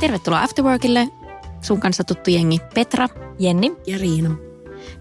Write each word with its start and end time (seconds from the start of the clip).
Tervetuloa 0.00 0.42
Afterworkille. 0.42 1.08
Sun 1.60 1.80
kanssa 1.80 2.04
tuttu 2.04 2.30
jengi 2.30 2.58
Petra. 2.74 3.08
Jenni. 3.38 3.72
Ja 3.86 3.98
Riina. 3.98 4.36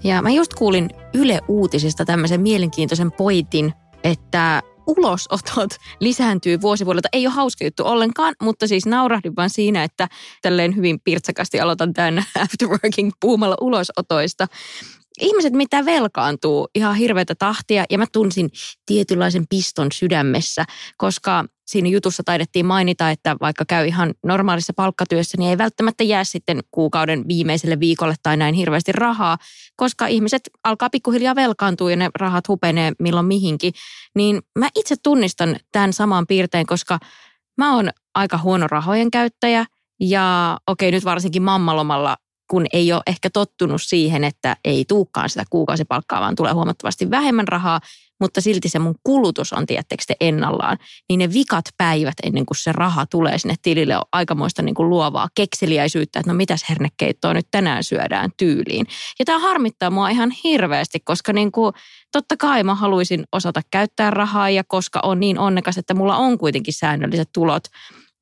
Ja 0.04 0.22
mä 0.22 0.30
just 0.30 0.54
kuulin 0.54 0.90
Yle 1.14 1.40
Uutisista 1.48 2.06
tämmöisen 2.06 2.42
mielenkiintoisen 2.42 3.12
pointin, 3.12 3.74
että 4.04 4.64
ulosotot 4.88 5.70
lisääntyy 6.00 6.62
vuosivuodelta. 6.62 7.10
Ei 7.14 7.28
ole 7.28 7.34
hauska 7.34 7.66
juttu 7.66 7.84
ollenkaan, 7.86 8.36
mutta 8.42 8.68
siis 8.68 8.86
naurahdin 8.86 9.36
vaan 9.36 9.50
siinä, 9.50 9.84
että 9.84 10.08
tälleen 10.42 10.76
hyvin 10.76 11.00
pirtsakasti 11.04 11.60
aloitan 11.60 11.94
tämän 11.94 12.26
afterworking 12.44 13.12
puhumalla 13.22 13.58
ulosotoista. 13.62 14.48
Ihmiset 15.22 15.54
mitä 15.54 15.86
velkaantuu 15.86 16.68
ihan 16.76 16.96
hirveätä 16.96 17.36
tahtia 17.36 17.86
ja 17.90 17.98
mä 17.98 18.06
tunsin 18.14 18.50
tietynlaisen 18.86 19.46
piston 19.50 19.88
sydämessä, 19.92 20.66
koska 20.98 21.46
siinä 21.70 21.90
jutussa 21.90 22.24
taidettiin 22.24 22.66
mainita, 22.66 23.12
että 23.12 23.36
vaikka 23.42 23.66
käy 23.68 23.88
ihan 23.88 24.14
normaalissa 24.26 24.74
palkkatyössä, 24.76 25.38
niin 25.38 25.50
ei 25.50 25.58
välttämättä 25.58 26.04
jää 26.04 26.24
sitten 26.24 26.60
kuukauden 26.72 27.28
viimeiselle 27.28 27.80
viikolle 27.80 28.16
tai 28.24 28.38
näin 28.38 28.56
hirveästi 28.56 28.92
rahaa, 28.92 29.38
koska 29.76 30.08
ihmiset 30.08 30.42
alkaa 30.64 30.90
pikkuhiljaa 30.90 31.36
velkaantua 31.36 31.92
ja 31.92 31.98
ne 31.98 32.10
rahat 32.20 32.48
hupenee 32.48 32.92
milloin 33.00 33.26
mihinkin. 33.26 33.74
Niin 34.16 34.42
mä 34.60 34.70
itse 34.76 34.96
tunnistan 35.04 35.56
tämän 35.72 35.94
saman 35.94 36.28
piirteen, 36.28 36.66
koska 36.66 37.00
mä 37.58 37.76
oon 37.76 37.90
aika 38.16 38.38
huono 38.38 38.68
rahojen 38.68 39.12
käyttäjä 39.12 39.66
ja 40.00 40.58
okei 40.68 40.92
nyt 40.92 41.06
varsinkin 41.06 41.42
mammalomalla 41.42 42.18
kun 42.50 42.66
ei 42.74 42.94
ole 42.94 43.02
ehkä 43.08 43.30
tottunut 43.30 43.82
siihen, 43.82 44.24
että 44.24 44.56
ei 44.66 44.86
tuukkaan 44.86 45.30
sitä 45.30 45.44
kuukausipalkkaa, 45.50 46.22
vaan 46.22 46.36
tulee 46.36 46.54
huomattavasti 46.54 47.12
vähemmän 47.12 47.48
rahaa, 47.48 47.82
mutta 48.20 48.42
silti 48.42 48.70
se 48.70 48.80
mun 48.80 48.96
kulutus 49.04 49.54
on 49.54 49.66
tiettekö 49.66 50.04
te 50.08 50.16
ennallaan, 50.22 50.78
niin 51.10 51.18
ne 51.18 51.34
vikat 51.34 51.66
päivät 51.78 52.14
ennen 52.24 52.46
kuin 52.46 52.58
se 52.58 52.72
raha 52.72 53.06
tulee 53.06 53.38
sinne 53.38 53.56
tilille 53.62 53.98
on 53.98 54.04
aikamoista 54.12 54.62
niin 54.62 54.76
kuin 54.76 54.90
luovaa 54.90 55.28
kekseliäisyyttä, 55.36 56.20
että 56.20 56.32
no 56.32 56.38
mitäs 56.38 56.66
hernekeittoa 56.70 57.34
nyt 57.34 57.48
tänään 57.52 57.84
syödään 57.84 58.30
tyyliin. 58.38 58.88
Ja 59.20 59.26
tämä 59.26 59.40
harmittaa 59.40 59.90
mua 59.90 60.10
ihan 60.10 60.32
hirveästi, 60.44 61.00
koska 61.00 61.34
niin 61.34 61.52
kuin, 61.52 61.74
totta 62.12 62.38
kai 62.38 62.64
mä 62.64 62.76
haluaisin 62.76 63.24
osata 63.32 63.62
käyttää 63.72 64.12
rahaa 64.12 64.50
ja 64.50 64.64
koska 64.64 65.00
on 65.04 65.20
niin 65.20 65.40
onnekas, 65.40 65.78
että 65.78 65.94
mulla 65.94 66.18
on 66.18 66.38
kuitenkin 66.38 66.74
säännölliset 66.74 67.30
tulot, 67.34 67.64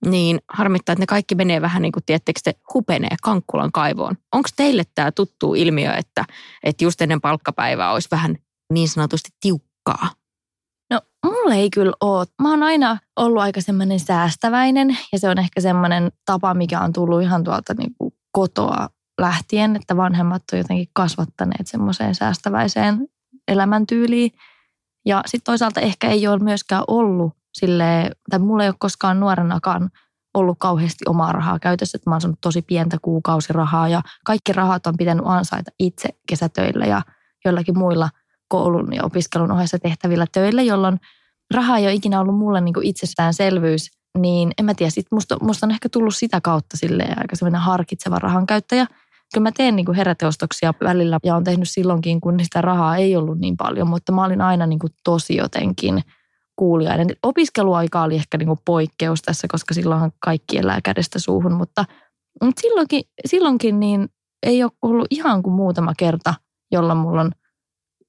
niin 0.05 0.39
harmittaa, 0.53 0.93
että 0.93 1.01
ne 1.01 1.05
kaikki 1.05 1.35
menee 1.35 1.61
vähän 1.61 1.81
niin 1.81 1.91
kuin, 1.91 2.03
tiettekö 2.05 2.39
te, 2.43 2.53
hupenee 2.73 3.15
Kankkulan 3.23 3.71
kaivoon. 3.71 4.15
Onko 4.33 4.49
teille 4.55 4.83
tämä 4.95 5.11
tuttu 5.11 5.55
ilmiö, 5.55 5.93
että, 5.93 6.25
että 6.63 6.83
just 6.83 7.01
ennen 7.01 7.21
palkkapäivää 7.21 7.91
olisi 7.91 8.07
vähän 8.11 8.35
niin 8.73 8.89
sanotusti 8.89 9.29
tiukkaa? 9.39 10.09
No 10.91 11.01
mulle 11.25 11.55
ei 11.55 11.69
kyllä 11.69 11.93
ole. 12.01 12.25
Mä 12.41 12.49
oon 12.49 12.63
aina 12.63 12.97
ollut 13.15 13.41
aika 13.41 13.61
semmoinen 13.61 13.99
säästäväinen 13.99 14.97
ja 15.11 15.19
se 15.19 15.29
on 15.29 15.39
ehkä 15.39 15.61
semmoinen 15.61 16.11
tapa, 16.25 16.53
mikä 16.53 16.81
on 16.81 16.93
tullut 16.93 17.21
ihan 17.21 17.43
tuolta 17.43 17.73
niin 17.73 17.95
kuin 17.97 18.13
kotoa 18.31 18.89
lähtien, 19.21 19.75
että 19.75 19.97
vanhemmat 19.97 20.43
on 20.53 20.59
jotenkin 20.59 20.89
kasvattaneet 20.93 21.67
semmoiseen 21.67 22.15
säästäväiseen 22.15 23.07
elämäntyyliin. 23.47 24.31
Ja 25.05 25.23
sitten 25.25 25.51
toisaalta 25.51 25.81
ehkä 25.81 26.09
ei 26.09 26.27
ole 26.27 26.39
myöskään 26.39 26.83
ollut 26.87 27.36
sille, 27.59 28.11
tai 28.29 28.39
mulla 28.39 28.63
ei 28.63 28.69
ole 28.69 28.75
koskaan 28.79 29.19
nuorenakaan 29.19 29.89
ollut 30.33 30.57
kauheasti 30.59 31.05
omaa 31.07 31.31
rahaa 31.31 31.59
käytössä, 31.59 31.95
että 31.95 32.09
mä 32.09 32.13
oon 32.15 32.21
saanut 32.21 32.41
tosi 32.41 32.61
pientä 32.61 32.97
kuukausirahaa 33.01 33.89
ja 33.89 34.01
kaikki 34.25 34.53
rahat 34.53 34.87
on 34.87 34.97
pitänyt 34.97 35.25
ansaita 35.27 35.71
itse 35.79 36.09
kesätöillä 36.27 36.85
ja 36.85 37.01
joillakin 37.45 37.77
muilla 37.77 38.09
koulun 38.47 38.93
ja 38.93 39.03
opiskelun 39.03 39.51
ohessa 39.51 39.79
tehtävillä 39.79 40.25
töillä, 40.31 40.61
jolloin 40.61 40.99
raha 41.53 41.77
ei 41.77 41.85
ole 41.85 41.93
ikinä 41.93 42.19
ollut 42.19 42.37
mulle 42.37 42.61
niin 42.61 42.75
itsestäänselvyys, 42.81 43.91
niin 44.17 44.51
en 44.57 44.65
mä 44.65 44.73
tiedä, 44.73 44.89
sit 44.89 45.07
musta, 45.11 45.37
musta 45.41 45.65
on 45.65 45.71
ehkä 45.71 45.89
tullut 45.89 46.15
sitä 46.15 46.41
kautta 46.41 46.77
silleen 46.77 47.19
aika 47.19 47.35
semmoinen 47.35 47.61
harkitseva 47.61 48.19
rahan 48.19 48.47
käyttäjä. 48.47 48.85
Kyllä 49.33 49.43
mä 49.43 49.51
teen 49.51 49.75
niin 49.75 49.93
heräteostoksia 49.93 50.73
välillä 50.83 51.19
ja 51.23 51.35
on 51.35 51.43
tehnyt 51.43 51.69
silloinkin, 51.69 52.21
kun 52.21 52.39
sitä 52.43 52.61
rahaa 52.61 52.97
ei 52.97 53.15
ollut 53.15 53.39
niin 53.39 53.57
paljon, 53.57 53.87
mutta 53.87 54.11
mä 54.11 54.23
olin 54.23 54.41
aina 54.41 54.65
niin 54.65 54.79
tosi 55.03 55.35
jotenkin– 55.35 56.03
kuulijainen. 56.57 57.07
Opiskeluaika 57.23 58.01
oli 58.01 58.15
ehkä 58.15 58.37
niin 58.37 58.47
kuin 58.47 58.59
poikkeus 58.65 59.21
tässä, 59.21 59.47
koska 59.51 59.73
silloinhan 59.73 60.11
kaikki 60.19 60.57
elää 60.57 60.79
kädestä 60.83 61.19
suuhun, 61.19 61.53
mutta, 61.53 61.85
mutta 62.43 62.61
silloinkin, 62.61 63.03
silloinkin 63.25 63.79
niin 63.79 64.09
ei 64.43 64.63
ole 64.63 64.71
ollut 64.81 65.07
ihan 65.09 65.43
kuin 65.43 65.53
muutama 65.53 65.93
kerta, 65.97 66.33
jolla 66.71 66.95
mulla 66.95 67.21
on 67.21 67.31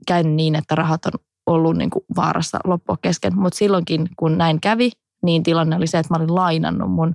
käynyt 0.06 0.34
niin, 0.34 0.54
että 0.54 0.74
rahat 0.74 1.06
on 1.06 1.12
ollut 1.46 1.76
niin 1.76 1.90
kuin 1.90 2.04
vaarassa 2.16 2.58
loppua 2.64 2.96
kesken. 3.02 3.38
Mutta 3.38 3.56
silloinkin, 3.56 4.08
kun 4.16 4.38
näin 4.38 4.60
kävi, 4.60 4.90
niin 5.22 5.42
tilanne 5.42 5.76
oli 5.76 5.86
se, 5.86 5.98
että 5.98 6.14
mä 6.14 6.18
olin 6.22 6.34
lainannut 6.34 6.90
mun 6.90 7.14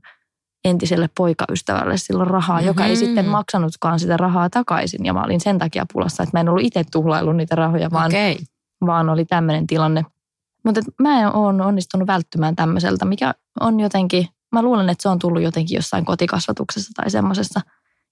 entiselle 0.65 1.09
poikaystävälle 1.17 1.97
silloin 1.97 2.29
rahaa, 2.29 2.57
mm-hmm. 2.57 2.67
joka 2.67 2.85
ei 2.85 2.95
sitten 2.95 3.25
maksanutkaan 3.25 3.99
sitä 3.99 4.17
rahaa 4.17 4.49
takaisin. 4.49 5.05
Ja 5.05 5.13
mä 5.13 5.23
olin 5.23 5.41
sen 5.41 5.59
takia 5.59 5.85
pulassa, 5.93 6.23
että 6.23 6.37
mä 6.37 6.41
en 6.41 6.49
ollut 6.49 6.63
itse 6.63 6.83
tuhlaillut 6.91 7.35
niitä 7.35 7.55
rahoja, 7.55 7.91
vaan, 7.91 8.11
okay. 8.11 8.35
vaan 8.85 9.09
oli 9.09 9.25
tämmöinen 9.25 9.67
tilanne. 9.67 10.05
Mutta 10.65 10.81
mä 10.99 11.19
en 11.19 11.35
ole 11.35 11.65
onnistunut 11.65 12.07
välttymään 12.07 12.55
tämmöiseltä, 12.55 13.05
mikä 13.05 13.33
on 13.59 13.79
jotenkin, 13.79 14.27
mä 14.51 14.61
luulen, 14.61 14.89
että 14.89 15.01
se 15.01 15.09
on 15.09 15.19
tullut 15.19 15.41
jotenkin 15.41 15.75
jossain 15.75 16.05
kotikasvatuksessa 16.05 16.91
tai 16.95 17.09
semmoisessa. 17.09 17.61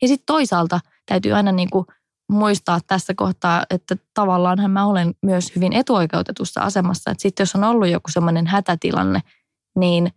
Ja 0.02 0.08
sitten 0.08 0.26
toisaalta 0.26 0.80
täytyy 1.06 1.32
aina 1.32 1.52
niin 1.52 1.70
kuin 1.70 1.86
muistaa 2.32 2.80
tässä 2.88 3.14
kohtaa, 3.14 3.66
että 3.70 3.96
tavallaanhan 4.14 4.72
mä 4.72 4.86
olen 4.86 5.14
myös 5.22 5.56
hyvin 5.56 5.74
etuoikeutetussa 5.74 6.62
asemassa. 6.62 7.12
Että 7.12 7.22
sitten 7.22 7.42
jos 7.42 7.56
on 7.56 7.64
ollut 7.64 7.90
joku 7.90 8.12
semmoinen 8.12 8.48
hätätilanne, 8.48 9.20
niin 9.78 10.12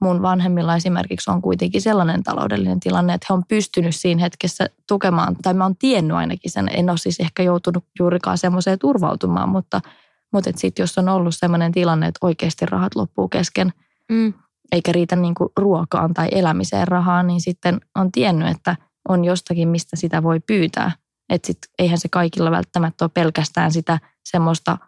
mun 0.00 0.22
vanhemmilla 0.22 0.76
esimerkiksi 0.76 1.30
on 1.30 1.42
kuitenkin 1.42 1.82
sellainen 1.82 2.22
taloudellinen 2.22 2.80
tilanne, 2.80 3.14
että 3.14 3.26
he 3.30 3.34
on 3.34 3.42
pystynyt 3.48 3.94
siinä 3.94 4.20
hetkessä 4.20 4.66
tukemaan, 4.88 5.36
tai 5.42 5.54
mä 5.54 5.64
oon 5.64 5.76
tiennyt 5.76 6.16
ainakin 6.16 6.50
sen, 6.50 6.68
en 6.72 6.90
ole 6.90 6.98
siis 6.98 7.20
ehkä 7.20 7.42
joutunut 7.42 7.84
juurikaan 7.98 8.38
semmoiseen 8.38 8.78
turvautumaan, 8.78 9.48
mutta– 9.48 9.80
mutta 10.34 10.50
sitten 10.56 10.82
jos 10.82 10.98
on 10.98 11.08
ollut 11.08 11.34
sellainen 11.36 11.72
tilanne, 11.72 12.06
että 12.06 12.26
oikeasti 12.26 12.66
rahat 12.66 12.94
loppuu 12.94 13.28
kesken, 13.28 13.72
mm. 14.12 14.34
eikä 14.72 14.92
riitä 14.92 15.16
niinku 15.16 15.52
ruokaan 15.56 16.14
tai 16.14 16.28
elämiseen 16.32 16.88
rahaa, 16.88 17.22
niin 17.22 17.40
sitten 17.40 17.80
on 17.94 18.12
tiennyt, 18.12 18.48
että 18.48 18.76
on 19.08 19.24
jostakin, 19.24 19.68
mistä 19.68 19.96
sitä 19.96 20.22
voi 20.22 20.40
pyytää. 20.40 20.92
Että 21.28 21.46
sitten 21.46 21.70
eihän 21.78 21.98
se 21.98 22.08
kaikilla 22.08 22.50
välttämättä 22.50 23.04
ole 23.04 23.10
pelkästään 23.14 23.72
sitä 23.72 23.98
semmoista 24.24 24.78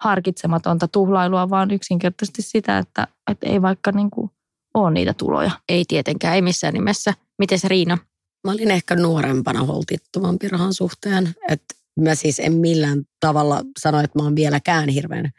harkitsematonta 0.00 0.88
tuhlailua, 0.88 1.50
vaan 1.50 1.70
yksinkertaisesti 1.70 2.42
sitä, 2.42 2.78
että, 2.78 3.06
että 3.30 3.46
ei 3.46 3.62
vaikka 3.62 3.92
niinku 3.92 4.30
ole 4.74 4.90
niitä 4.90 5.14
tuloja. 5.14 5.50
Ei 5.68 5.84
tietenkään, 5.88 6.34
ei 6.34 6.42
missään 6.42 6.74
nimessä. 6.74 7.14
Miten 7.38 7.58
se 7.58 7.68
Riina? 7.68 7.98
Mä 8.46 8.52
olin 8.52 8.70
ehkä 8.70 8.96
nuorempana 8.96 9.64
holtittomampi 9.64 10.48
rahan 10.48 10.74
suhteen. 10.74 11.34
Että 11.48 11.74
mä 12.00 12.14
siis 12.14 12.40
en 12.40 12.52
millään 12.52 13.02
tavalla 13.20 13.62
sano, 13.78 14.00
että 14.00 14.18
mä 14.18 14.24
oon 14.24 14.36
vieläkään 14.36 14.88
hirveän 14.88 15.30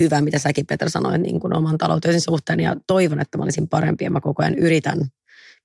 hyvä, 0.00 0.20
mitä 0.20 0.38
säkin 0.38 0.66
Petra 0.66 0.88
sanoit 0.88 1.20
niin 1.20 1.40
kuin 1.40 1.56
oman 1.56 1.78
taloutesi 1.78 2.20
suhteen 2.20 2.60
ja 2.60 2.76
toivon, 2.86 3.20
että 3.20 3.38
mä 3.38 3.44
olisin 3.44 3.68
parempi 3.68 4.04
ja 4.04 4.10
mä 4.10 4.20
koko 4.20 4.42
ajan 4.42 4.54
yritän 4.54 4.98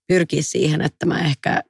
pyrkiä 0.07 0.42
siihen, 0.42 0.81
että 0.81 1.06
mä 1.06 1.19
ehkä 1.19 1.63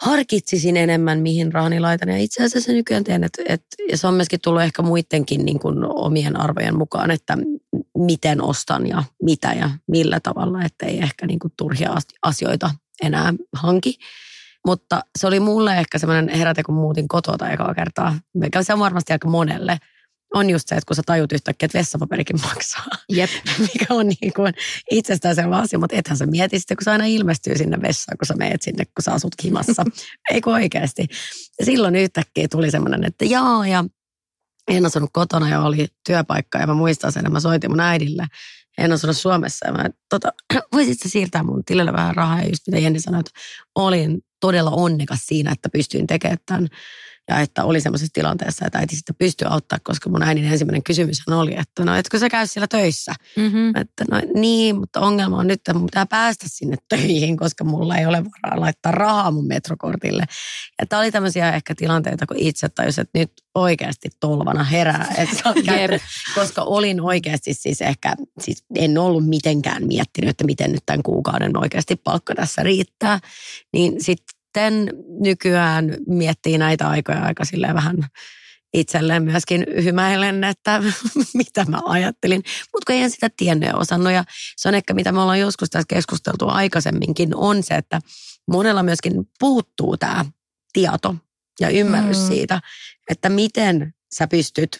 harkitsisin 0.00 0.76
enemmän, 0.76 1.20
mihin 1.20 1.52
rahani 1.52 1.80
laitan. 1.80 2.08
Ja 2.08 2.16
itse 2.16 2.44
asiassa 2.44 2.72
nykyään 2.72 3.04
teen, 3.04 3.24
että, 3.24 3.42
että 3.48 3.66
ja 3.90 3.96
se 3.96 4.06
on 4.06 4.14
myöskin 4.14 4.40
tullut 4.40 4.62
ehkä 4.62 4.82
muidenkin 4.82 5.44
niin 5.44 5.58
kuin 5.58 5.78
omien 5.84 6.40
arvojen 6.40 6.78
mukaan, 6.78 7.10
että 7.10 7.38
miten 7.98 8.42
ostan 8.42 8.86
ja 8.86 9.04
mitä 9.22 9.52
ja 9.52 9.70
millä 9.86 10.20
tavalla, 10.20 10.64
että 10.64 10.86
ei 10.86 10.98
ehkä 10.98 11.26
niin 11.26 11.38
kuin 11.38 11.52
turhia 11.56 11.94
asioita 12.22 12.70
enää 13.02 13.34
hanki. 13.52 13.98
Mutta 14.66 15.00
se 15.18 15.26
oli 15.26 15.40
mulle 15.40 15.78
ehkä 15.78 15.98
semmoinen 15.98 16.38
heräte, 16.38 16.62
kun 16.62 16.74
muutin 16.74 17.08
kotoa 17.08 17.48
ekaa 17.50 17.74
kertaa. 17.74 18.18
Mikä 18.34 18.62
se 18.62 18.72
on 18.72 18.78
varmasti 18.78 19.12
aika 19.12 19.28
monelle. 19.28 19.78
on 20.34 20.50
just 20.50 20.68
se, 20.68 20.74
että 20.74 20.86
kun 20.86 20.96
sä 20.96 21.02
tajut 21.06 21.32
yhtäkkiä, 21.32 21.66
että 21.66 21.78
vessapaperikin 21.78 22.40
maksaa. 22.42 22.86
Jep. 23.08 23.30
Mikä 23.58 23.86
on 23.94 24.06
niin 24.08 24.32
kuin 24.36 24.54
itsestäänselvä 24.90 25.56
asia, 25.56 25.78
mutta 25.78 25.96
ethän 25.96 26.16
sä 26.16 26.26
mieti 26.26 26.58
sitten, 26.58 26.76
kun 26.76 26.84
sä 26.84 26.92
aina 26.92 27.04
ilmestyy 27.04 27.58
sinne 27.58 27.82
vessaan, 27.82 28.18
kun 28.18 28.26
sä 28.26 28.34
meet 28.34 28.62
sinne, 28.62 28.84
kun 28.84 29.02
sä 29.02 29.12
asut 29.12 29.36
kimassa. 29.36 29.84
Eikö 30.32 30.50
oikeasti? 30.50 31.06
Ja 31.58 31.64
silloin 31.64 31.96
yhtäkkiä 31.96 32.48
tuli 32.48 32.70
semmoinen, 32.70 33.04
että 33.04 33.24
joo, 33.24 33.64
ja 33.64 33.84
en 34.68 34.86
asunut 34.86 35.10
kotona 35.12 35.48
ja 35.48 35.60
oli 35.60 35.88
työpaikka 36.06 36.58
ja 36.58 36.66
mä 36.66 36.74
muistan 36.74 37.12
sen, 37.12 37.20
että 37.20 37.32
mä 37.32 37.40
soitin 37.40 37.70
mun 37.70 37.80
äidille. 37.80 38.26
En 38.78 38.92
asunut 38.92 39.16
Suomessa 39.16 39.66
ja 39.66 39.72
mä, 39.72 39.84
tota, 40.10 40.32
voisit 40.72 41.00
sä 41.02 41.08
siirtää 41.08 41.42
mun 41.42 41.64
tilille 41.64 41.92
vähän 41.92 42.16
rahaa 42.16 42.40
ja 42.40 42.48
just 42.48 42.66
mitä 42.66 42.78
Jenni 42.78 43.00
sanoi, 43.00 43.20
että 43.20 43.32
olin 43.74 44.20
todella 44.44 44.70
onnekas 44.70 45.20
siinä, 45.26 45.52
että 45.52 45.68
pystyin 45.68 46.06
tekemään 46.06 46.38
tämän 46.46 46.68
ja 47.28 47.40
että 47.40 47.64
oli 47.64 47.80
semmoisessa 47.80 48.12
tilanteessa, 48.14 48.66
että 48.66 48.78
äiti 48.78 48.96
sitten 48.96 49.16
pystyi 49.18 49.48
auttaa, 49.50 49.78
koska 49.82 50.10
mun 50.10 50.22
äidin 50.22 50.44
ensimmäinen 50.44 50.82
kysymys 50.82 51.18
oli, 51.28 51.54
että 51.58 51.84
no 51.84 51.96
etkö 51.96 52.18
sä 52.18 52.28
käy 52.28 52.46
siellä 52.46 52.66
töissä? 52.66 53.14
Mm-hmm. 53.36 53.68
Että 53.68 54.04
no 54.10 54.22
niin, 54.34 54.78
mutta 54.78 55.00
ongelma 55.00 55.36
on 55.36 55.46
nyt, 55.46 55.60
että 55.60 55.74
mun 55.74 55.86
pitää 55.86 56.06
päästä 56.06 56.46
sinne 56.48 56.76
töihin, 56.88 57.36
koska 57.36 57.64
mulla 57.64 57.96
ei 57.96 58.06
ole 58.06 58.24
varaa 58.24 58.60
laittaa 58.60 58.92
rahaa 58.92 59.30
mun 59.30 59.46
metrokortille. 59.46 60.24
Ja 60.80 60.86
tämä 60.86 61.00
oli 61.00 61.10
tämmöisiä 61.10 61.52
ehkä 61.52 61.74
tilanteita, 61.74 62.26
kun 62.26 62.36
itse 62.38 62.68
tajus, 62.68 62.98
että 62.98 63.18
nyt 63.18 63.32
oikeasti 63.54 64.08
tolvana 64.20 64.64
herää. 64.64 65.14
Että 65.18 65.42
käyttänyt, 65.66 66.02
koska 66.34 66.62
olin 66.62 67.00
oikeasti 67.00 67.54
siis 67.54 67.80
ehkä, 67.80 68.14
siis 68.40 68.64
en 68.74 68.98
ollut 68.98 69.28
mitenkään 69.28 69.86
miettinyt, 69.86 70.30
että 70.30 70.44
miten 70.44 70.72
nyt 70.72 70.82
tämän 70.86 71.02
kuukauden 71.02 71.58
oikeasti 71.58 71.96
palkka 71.96 72.34
tässä 72.34 72.62
riittää. 72.62 73.20
Niin 73.72 74.04
sitten 74.04 74.43
sitten 74.54 74.90
nykyään 75.20 75.96
miettii 76.06 76.58
näitä 76.58 76.88
aikoja 76.88 77.22
aika 77.22 77.44
silleen 77.44 77.74
vähän 77.74 77.96
itselleen 78.74 79.22
myöskin 79.24 79.66
hymäilen, 79.84 80.44
että 80.44 80.82
mitä 81.34 81.64
mä 81.68 81.80
ajattelin. 81.84 82.42
Mutta 82.72 82.92
kun 82.92 83.02
en 83.02 83.10
sitä 83.10 83.30
tiennyt 83.36 83.68
ja 83.68 83.76
osannut. 83.76 84.12
Ja 84.12 84.24
se 84.56 84.68
on 84.68 84.74
ehkä, 84.74 84.94
mitä 84.94 85.12
me 85.12 85.20
ollaan 85.20 85.40
joskus 85.40 85.70
tässä 85.70 85.86
keskusteltu 85.88 86.48
aikaisemminkin, 86.48 87.36
on 87.36 87.62
se, 87.62 87.74
että 87.74 88.00
monella 88.50 88.82
myöskin 88.82 89.12
puuttuu 89.40 89.96
tämä 89.96 90.24
tieto 90.72 91.16
ja 91.60 91.68
ymmärrys 91.68 92.20
mm. 92.20 92.26
siitä, 92.26 92.60
että 93.10 93.28
miten 93.28 93.94
sä 94.14 94.26
pystyt 94.26 94.78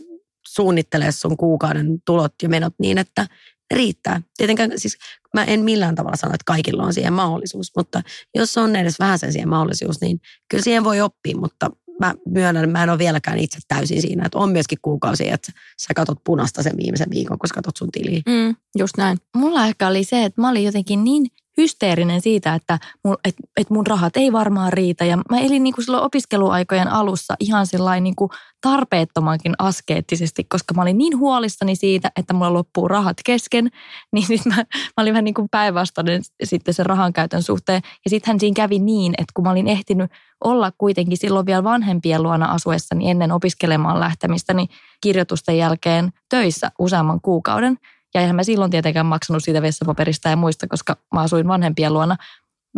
suunnittelemaan 0.56 1.12
sun 1.12 1.36
kuukauden 1.36 1.98
tulot 2.06 2.34
ja 2.42 2.48
menot 2.48 2.74
niin, 2.78 2.98
että 2.98 3.26
riittää. 3.74 4.20
Tietenkään 4.36 4.70
siis 4.76 4.98
mä 5.34 5.44
en 5.44 5.60
millään 5.60 5.94
tavalla 5.94 6.16
sano, 6.16 6.34
että 6.34 6.44
kaikilla 6.46 6.82
on 6.82 6.94
siihen 6.94 7.12
mahdollisuus, 7.12 7.72
mutta 7.76 8.02
jos 8.34 8.58
on 8.58 8.76
edes 8.76 8.98
vähän 8.98 9.18
sen 9.18 9.32
siihen 9.32 9.48
mahdollisuus, 9.48 10.00
niin 10.00 10.20
kyllä 10.50 10.64
siihen 10.64 10.84
voi 10.84 11.00
oppia, 11.00 11.36
mutta 11.36 11.70
mä 12.00 12.14
myönnän, 12.28 12.70
mä 12.70 12.82
en 12.82 12.90
ole 12.90 12.98
vieläkään 12.98 13.38
itse 13.38 13.58
täysin 13.68 14.02
siinä, 14.02 14.26
että 14.26 14.38
on 14.38 14.52
myöskin 14.52 14.78
kuukausi, 14.82 15.30
että 15.30 15.52
sä 15.82 15.94
katot 15.94 16.18
punasta 16.24 16.62
sen 16.62 16.76
viimeisen 16.76 17.10
viikon, 17.10 17.38
kun 17.38 17.48
katot 17.54 17.76
sun 17.76 17.90
tiliä. 17.90 18.22
Mm, 18.26 18.56
just 18.78 18.96
näin. 18.98 19.18
Mulla 19.36 19.66
ehkä 19.66 19.88
oli 19.88 20.04
se, 20.04 20.24
että 20.24 20.40
mä 20.40 20.50
olin 20.50 20.64
jotenkin 20.64 21.04
niin 21.04 21.26
hysteerinen 21.56 22.20
siitä, 22.20 22.54
että 22.54 22.78
mun, 23.04 23.16
et, 23.24 23.34
et 23.56 23.70
mun 23.70 23.86
rahat 23.86 24.16
ei 24.16 24.32
varmaan 24.32 24.72
riitä. 24.72 25.04
Ja 25.04 25.16
mä 25.30 25.38
elin 25.38 25.62
niin 25.62 25.74
kuin 25.74 25.84
silloin 25.84 26.04
opiskeluaikojen 26.04 26.88
alussa 26.88 27.34
ihan 27.40 27.66
niin 28.00 28.16
kuin 28.16 28.30
tarpeettomankin 28.60 29.54
askeettisesti, 29.58 30.44
koska 30.44 30.74
mä 30.74 30.82
olin 30.82 30.98
niin 30.98 31.18
huolissani 31.18 31.76
siitä, 31.76 32.10
että 32.16 32.34
mulla 32.34 32.52
loppuu 32.52 32.88
rahat 32.88 33.16
kesken. 33.24 33.70
Niin 34.12 34.26
sit 34.26 34.46
mä, 34.46 34.56
mä 34.56 34.64
olin 34.96 35.12
vähän 35.12 35.24
niin 35.24 35.34
kuin 35.34 35.48
päinvastainen 35.50 36.22
sitten 36.44 36.74
sen 36.74 36.86
rahan 36.86 37.12
käytön 37.12 37.42
suhteen. 37.42 37.82
Ja 38.04 38.10
sittenhän 38.10 38.40
siinä 38.40 38.54
kävi 38.54 38.78
niin, 38.78 39.14
että 39.18 39.32
kun 39.34 39.44
mä 39.44 39.50
olin 39.50 39.68
ehtinyt 39.68 40.10
olla 40.44 40.72
kuitenkin 40.78 41.18
silloin 41.18 41.46
vielä 41.46 41.64
vanhempien 41.64 42.22
luona 42.22 42.46
asuessani 42.46 43.10
ennen 43.10 43.32
opiskelemaan 43.32 44.00
lähtemistä, 44.00 44.54
niin 44.54 44.68
kirjoitusten 45.00 45.58
jälkeen 45.58 46.12
töissä 46.28 46.70
useamman 46.78 47.20
kuukauden– 47.20 47.78
ja 48.14 48.20
eihän 48.20 48.36
mä 48.36 48.42
silloin 48.42 48.70
tietenkään 48.70 49.06
maksanut 49.06 49.44
siitä 49.44 49.62
vessapaperista 49.62 50.28
ja 50.28 50.36
muista, 50.36 50.66
koska 50.68 50.96
mä 51.14 51.20
asuin 51.20 51.48
vanhempien 51.48 51.92
luona. 51.92 52.16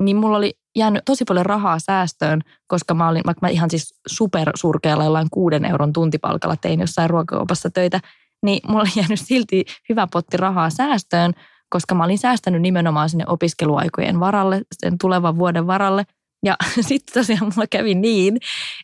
Niin 0.00 0.16
mulla 0.16 0.36
oli 0.36 0.54
jäänyt 0.76 1.04
tosi 1.04 1.24
paljon 1.24 1.46
rahaa 1.46 1.78
säästöön, 1.78 2.40
koska 2.66 2.94
mä 2.94 3.08
olin, 3.08 3.22
vaikka 3.26 3.46
mä 3.46 3.50
ihan 3.50 3.70
siis 3.70 4.00
supersurkealla 4.06 5.04
jollain 5.04 5.30
kuuden 5.30 5.64
euron 5.64 5.92
tuntipalkalla 5.92 6.56
tein 6.56 6.80
jossain 6.80 7.10
ruokakaupassa 7.10 7.70
töitä, 7.70 8.00
niin 8.42 8.60
mulla 8.68 8.80
oli 8.80 8.90
jäänyt 8.96 9.20
silti 9.20 9.64
hyvä 9.88 10.06
potti 10.12 10.36
rahaa 10.36 10.70
säästöön, 10.70 11.32
koska 11.68 11.94
mä 11.94 12.04
olin 12.04 12.18
säästänyt 12.18 12.62
nimenomaan 12.62 13.10
sinne 13.10 13.24
opiskeluaikojen 13.26 14.20
varalle, 14.20 14.62
sen 14.72 14.98
tulevan 14.98 15.38
vuoden 15.38 15.66
varalle. 15.66 16.04
Ja 16.44 16.56
sitten 16.88 17.14
tosiaan 17.14 17.52
mulla 17.56 17.66
kävi 17.70 17.94
niin, 17.94 18.38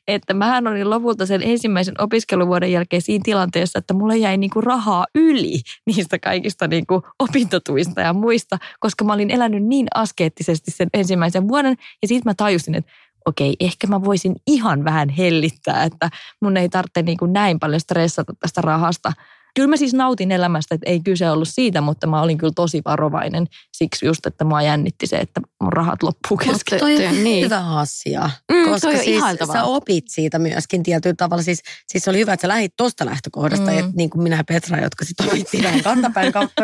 että 0.09 0.35
mähän 0.35 0.67
olin 0.67 0.91
lopulta 0.91 1.27
sen 1.27 1.43
ensimmäisen 1.43 1.95
opiskeluvuoden 1.99 2.73
jälkeen 2.73 3.03
siinä 3.03 3.23
tilanteessa, 3.25 3.79
että 3.79 3.95
mulla 3.95 4.15
jäi 4.15 4.37
niinku 4.37 4.61
rahaa 4.61 5.07
yli 5.15 5.61
niistä 5.87 6.19
kaikista 6.19 6.67
niinku 6.69 7.03
opintotuista 7.19 8.01
ja 8.01 8.13
muista, 8.13 8.59
koska 8.81 9.05
mä 9.05 9.13
olin 9.13 9.31
elänyt 9.31 9.65
niin 9.65 9.87
askeettisesti 9.95 10.71
sen 10.71 10.89
ensimmäisen 10.95 11.49
vuoden. 11.49 11.77
Ja 12.03 12.09
sitten 12.09 12.31
mä 12.31 12.35
tajusin, 12.35 12.75
että 12.75 12.93
okei, 13.27 13.57
ehkä 13.61 13.87
mä 13.87 14.05
voisin 14.05 14.37
ihan 14.47 14.85
vähän 14.85 15.09
hellittää, 15.09 15.85
että 15.85 16.11
mun 16.41 16.57
ei 16.57 16.69
tarvitse 16.69 17.03
niin 17.03 17.19
kuin 17.19 17.33
näin 17.33 17.59
paljon 17.59 17.81
stressata 17.81 18.33
tästä 18.41 18.61
rahasta– 18.61 19.13
kyllä 19.55 19.69
mä 19.69 19.77
siis 19.77 19.95
nautin 19.95 20.33
elämästä, 20.33 20.75
että 20.75 20.91
ei 20.91 21.01
kyse 21.01 21.31
ollut 21.31 21.49
siitä, 21.49 21.81
mutta 21.81 22.07
mä 22.07 22.23
olin 22.23 22.39
kyllä 22.39 22.53
tosi 22.57 22.83
varovainen 22.85 23.47
siksi 23.73 24.07
just, 24.07 24.27
että 24.27 24.45
mua 24.45 24.63
jännitti 24.63 25.07
se, 25.07 25.17
että 25.17 25.41
mun 25.63 25.73
rahat 25.73 26.03
loppuu 26.03 26.37
kesken. 26.37 26.79
Toi 26.79 27.07
on 27.07 27.25
niin. 27.25 27.45
hyvä 27.47 27.79
asia, 27.79 28.31
mm, 28.53 28.71
koska 28.71 28.91
siis 28.91 29.07
ihailtavaa. 29.07 29.55
sä 29.55 29.65
opit 29.65 30.05
siitä 30.09 30.39
myöskin 30.39 30.83
tietyllä 30.83 31.15
tavalla. 31.19 31.43
Siis, 31.43 31.63
siis 31.87 32.09
oli 32.09 32.19
hyvä, 32.19 32.33
että 32.33 32.43
sä 32.43 32.49
lähit 32.49 32.73
tuosta 32.77 33.07
lähtökohdasta, 33.07 33.71
mm. 33.71 33.79
että 33.79 33.93
niin 33.95 34.11
kuin 34.11 34.23
minä 34.23 34.37
ja 34.37 34.45
Petra, 34.45 34.83
jotka 34.83 35.05
sitten 35.05 35.27
opittiin 35.27 35.83
kantapäin 35.85 36.33
kautta. 36.33 36.63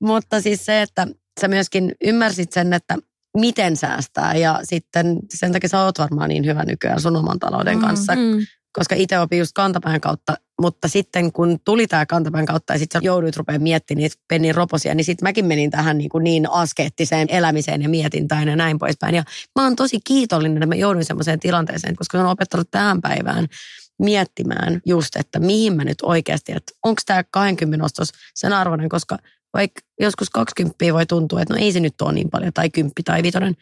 mutta 0.00 0.40
siis 0.40 0.64
se, 0.66 0.82
että 0.82 1.06
sä 1.40 1.48
myöskin 1.48 1.92
ymmärsit 2.04 2.52
sen, 2.52 2.72
että 2.72 2.96
miten 3.36 3.76
säästää 3.76 4.34
ja 4.34 4.60
sitten 4.62 5.18
sen 5.34 5.52
takia 5.52 5.68
sä 5.68 5.84
oot 5.84 5.98
varmaan 5.98 6.28
niin 6.28 6.46
hyvä 6.46 6.64
nykyään 6.64 7.00
sun 7.00 7.16
oman 7.16 7.38
talouden 7.38 7.76
mm, 7.76 7.80
kanssa, 7.80 8.14
mm 8.14 8.38
koska 8.72 8.94
itse 8.94 9.18
opin 9.18 9.38
just 9.38 9.52
kantapään 9.54 10.00
kautta, 10.00 10.36
mutta 10.60 10.88
sitten 10.88 11.32
kun 11.32 11.58
tuli 11.64 11.86
tämä 11.86 12.06
kantapään 12.06 12.46
kautta 12.46 12.72
ja 12.72 12.78
sitten 12.78 13.00
jouduit 13.04 13.36
rupeaa 13.36 13.58
miettimään 13.58 14.02
niitä 14.02 14.16
pennin 14.28 14.54
roposia, 14.54 14.94
niin 14.94 15.04
sitten 15.04 15.28
mäkin 15.28 15.44
menin 15.44 15.70
tähän 15.70 15.98
niin, 15.98 16.10
kuin 16.10 16.24
niin 16.24 16.50
askeettiseen 16.50 17.28
elämiseen 17.30 17.82
ja 17.82 17.88
mietintään 17.88 18.48
ja 18.48 18.56
näin 18.56 18.78
poispäin. 18.78 19.14
Ja 19.14 19.24
mä 19.58 19.64
oon 19.64 19.76
tosi 19.76 19.98
kiitollinen, 20.04 20.56
että 20.56 20.66
mä 20.66 20.74
jouduin 20.74 21.04
semmoiseen 21.04 21.40
tilanteeseen, 21.40 21.96
koska 21.96 22.18
se 22.18 22.22
on 22.22 22.30
opettanut 22.30 22.70
tähän 22.70 23.00
päivään 23.00 23.46
miettimään 23.98 24.80
just, 24.86 25.16
että 25.16 25.38
mihin 25.38 25.76
mä 25.76 25.84
nyt 25.84 25.98
oikeasti, 26.02 26.52
että 26.52 26.72
onko 26.84 27.02
tämä 27.06 27.24
20 27.30 27.84
ostos 27.84 28.08
sen 28.34 28.52
arvoinen, 28.52 28.88
koska 28.88 29.18
vaikka 29.54 29.80
joskus 30.00 30.30
20 30.30 30.76
voi 30.92 31.06
tuntua, 31.06 31.42
että 31.42 31.54
no 31.54 31.60
ei 31.60 31.72
se 31.72 31.80
nyt 31.80 32.00
ole 32.00 32.12
niin 32.12 32.30
paljon, 32.30 32.52
tai 32.52 32.70
10 32.70 32.92
tai 33.04 33.22
vitonen, 33.22 33.54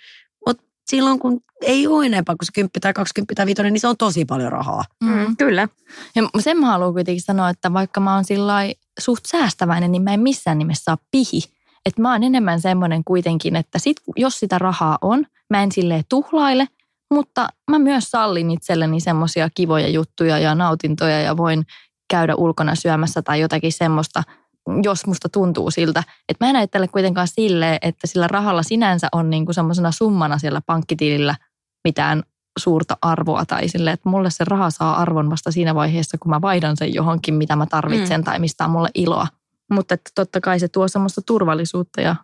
silloin 0.86 1.19
kun 1.19 1.40
ei 1.62 1.86
ole 1.86 2.06
enempää 2.06 2.34
kuin 2.38 2.46
se 2.46 2.52
10 2.55 2.70
tai 2.81 2.93
20 2.93 3.34
tai 3.34 3.46
5, 3.46 3.62
niin 3.62 3.81
se 3.81 3.88
on 3.88 3.96
tosi 3.96 4.24
paljon 4.24 4.52
rahaa. 4.52 4.84
Mm, 5.05 5.36
kyllä. 5.36 5.69
Ja 6.14 6.28
sen 6.38 6.58
mä 6.58 6.66
haluan 6.66 6.93
kuitenkin 6.93 7.22
sanoa, 7.22 7.48
että 7.48 7.72
vaikka 7.72 8.00
mä 8.00 8.14
oon 8.14 8.24
sillä 8.24 8.55
suht 8.98 9.26
säästäväinen, 9.26 9.93
niin 9.93 10.02
mä 10.02 10.14
en 10.14 10.20
missään 10.20 10.58
nimessä 10.58 10.84
saa 10.84 10.98
pihi. 11.10 11.43
Että 11.86 12.02
mä 12.02 12.12
oon 12.12 12.22
enemmän 12.22 12.60
semmoinen 12.60 13.05
kuitenkin, 13.05 13.56
että 13.56 13.78
sit, 13.78 13.96
jos 14.16 14.40
sitä 14.40 14.58
rahaa 14.58 14.98
on, 15.02 15.26
mä 15.50 15.62
en 15.62 15.72
silleen 15.72 16.05
tuhlaile, 16.08 16.69
mutta 17.10 17.48
mä 17.70 17.78
myös 17.78 18.10
sallin 18.10 18.50
itselleni 18.50 19.00
semmoisia 19.00 19.50
kivoja 19.55 19.88
juttuja 19.88 20.38
ja 20.38 20.55
nautintoja 20.55 21.20
ja 21.20 21.36
voin 21.36 21.66
käydä 22.10 22.34
ulkona 22.34 22.74
syömässä 22.74 23.22
tai 23.22 23.40
jotakin 23.40 23.72
semmoista– 23.72 24.22
jos 24.82 25.06
musta 25.06 25.29
tuntuu 25.29 25.70
siltä. 25.70 26.03
Että 26.29 26.44
mä 26.44 26.51
en 26.51 26.56
ajattele 26.56 26.89
kuitenkaan 26.89 27.29
silleen, 27.29 27.79
että 27.82 28.06
sillä 28.06 28.29
rahalla 28.29 28.63
sinänsä 28.63 29.08
on 29.13 29.31
niinku 29.31 29.53
semmoisena 29.53 29.93
summana 29.93 30.39
siellä 30.39 30.61
pankkitilillä 30.67 31.35
mitään 31.85 32.23
suurta 32.58 32.96
arvoa 33.03 33.46
tai 33.46 33.69
sille, 33.69 33.91
että 33.91 34.08
mulle 34.08 34.31
se 34.31 34.44
raha 34.44 34.70
saa 34.70 34.96
arvon 34.96 35.31
vasta 35.31 35.53
siinä 35.53 35.75
vaiheessa, 35.75 36.19
kun 36.19 36.31
mä 36.31 36.41
vaihdan 36.41 36.77
sen 36.77 36.94
johonkin, 36.94 37.35
mitä 37.35 37.56
mä 37.56 37.67
tarvitsen 37.67 38.20
mm. 38.20 38.25
tai 38.25 38.39
mistä 38.39 38.65
on 38.65 38.70
mulle 38.70 38.89
iloa. 38.94 39.27
Mutta 39.70 39.94
että 39.94 40.11
totta 40.15 40.41
kai 40.41 40.61
se 40.61 40.69
tuo 40.69 40.89
semmoista 40.89 41.23
turvallisuutta 41.23 42.01
ja, 42.01 42.17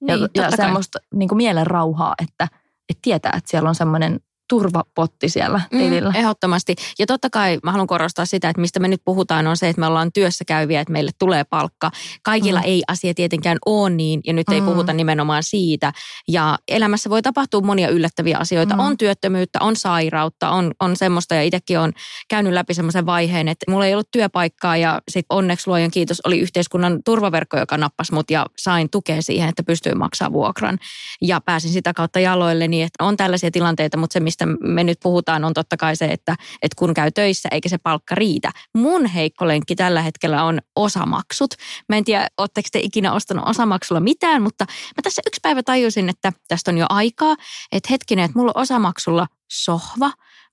niin, 0.00 0.20
ja, 0.20 0.42
ja 0.42 0.50
semmoista 0.50 0.98
niin 1.14 1.28
kuin 1.28 1.36
mielen 1.36 1.66
rauhaa, 1.66 2.14
että, 2.22 2.48
että 2.88 3.00
tietää, 3.02 3.32
että 3.36 3.50
siellä 3.50 3.68
on 3.68 3.74
semmoinen 3.74 4.20
turvapotti 4.48 5.28
siellä 5.28 5.60
mm, 5.72 5.78
tilillä. 5.78 6.10
Mm, 6.10 6.16
ehdottomasti. 6.16 6.76
Ja 6.98 7.06
totta 7.06 7.30
kai 7.30 7.58
mä 7.62 7.70
haluan 7.70 7.86
korostaa 7.86 8.26
sitä, 8.26 8.48
että 8.48 8.60
mistä 8.60 8.80
me 8.80 8.88
nyt 8.88 9.00
puhutaan 9.04 9.46
on 9.46 9.56
se, 9.56 9.68
että 9.68 9.80
me 9.80 9.86
ollaan 9.86 10.12
työssä 10.12 10.44
käyviä, 10.44 10.80
että 10.80 10.92
meille 10.92 11.10
tulee 11.18 11.44
palkka. 11.44 11.90
Kaikilla 12.22 12.60
mm. 12.60 12.66
ei 12.66 12.82
asia 12.88 13.14
tietenkään 13.14 13.58
ole 13.66 13.90
niin 13.90 14.20
ja 14.26 14.32
nyt 14.32 14.48
ei 14.52 14.60
mm. 14.60 14.66
puhuta 14.66 14.92
nimenomaan 14.92 15.42
siitä. 15.42 15.92
Ja 16.28 16.58
elämässä 16.68 17.10
voi 17.10 17.22
tapahtua 17.22 17.60
monia 17.60 17.88
yllättäviä 17.88 18.38
asioita. 18.38 18.74
Mm. 18.74 18.80
On 18.80 18.96
työttömyyttä, 18.96 19.58
on 19.62 19.76
sairautta, 19.76 20.50
on, 20.50 20.72
on 20.80 20.96
semmoista 20.96 21.34
ja 21.34 21.42
itsekin 21.42 21.78
on 21.78 21.92
käynyt 22.28 22.52
läpi 22.52 22.74
semmoisen 22.74 23.06
vaiheen, 23.06 23.48
että 23.48 23.70
mulla 23.70 23.86
ei 23.86 23.94
ollut 23.94 24.10
työpaikkaa 24.10 24.76
ja 24.76 25.00
sitten 25.10 25.36
onneksi 25.36 25.68
luojan 25.68 25.90
kiitos 25.90 26.20
oli 26.24 26.40
yhteiskunnan 26.40 27.00
turvaverkko, 27.04 27.58
joka 27.58 27.78
nappasi 27.78 28.14
mut 28.14 28.30
ja 28.30 28.46
sain 28.58 28.90
tukea 28.90 29.22
siihen, 29.22 29.48
että 29.48 29.62
pystyin 29.62 29.98
maksaa 29.98 30.32
vuokran. 30.32 30.78
Ja 31.22 31.40
pääsin 31.40 31.70
sitä 31.70 31.92
kautta 31.92 32.20
jaloille, 32.20 32.68
niin 32.68 32.86
että 32.86 33.04
on 33.04 33.16
tällaisia 33.16 33.50
tilanteita, 33.50 33.96
mutta 33.96 34.12
se, 34.12 34.20
mistä 34.34 34.46
me 34.68 34.84
nyt 34.84 34.98
puhutaan, 35.02 35.44
on 35.44 35.54
totta 35.54 35.76
kai 35.76 35.96
se, 35.96 36.04
että, 36.04 36.36
että 36.62 36.76
kun 36.78 36.94
käy 36.94 37.10
töissä 37.10 37.48
eikä 37.52 37.68
se 37.68 37.78
palkka 37.78 38.14
riitä. 38.14 38.50
Mun 38.74 39.06
heikko 39.06 39.48
lenkki 39.48 39.76
tällä 39.76 40.02
hetkellä 40.02 40.44
on 40.44 40.58
osamaksut. 40.76 41.54
Mä 41.88 41.96
en 41.96 42.04
tiedä, 42.04 42.28
ootteko 42.38 42.68
te 42.72 42.78
ikinä 42.78 43.12
ostanut 43.12 43.48
osamaksulla 43.48 44.00
mitään, 44.00 44.42
mutta 44.42 44.64
mä 44.68 45.02
tässä 45.02 45.22
yksi 45.26 45.40
päivä 45.42 45.62
tajusin, 45.62 46.08
että 46.08 46.32
tästä 46.48 46.70
on 46.70 46.78
jo 46.78 46.86
aikaa, 46.88 47.36
että 47.72 47.88
hetkinen, 47.90 48.24
että 48.24 48.38
mulla 48.38 48.52
on 48.54 48.62
osamaksulla 48.62 49.26
sohva, 49.52 50.10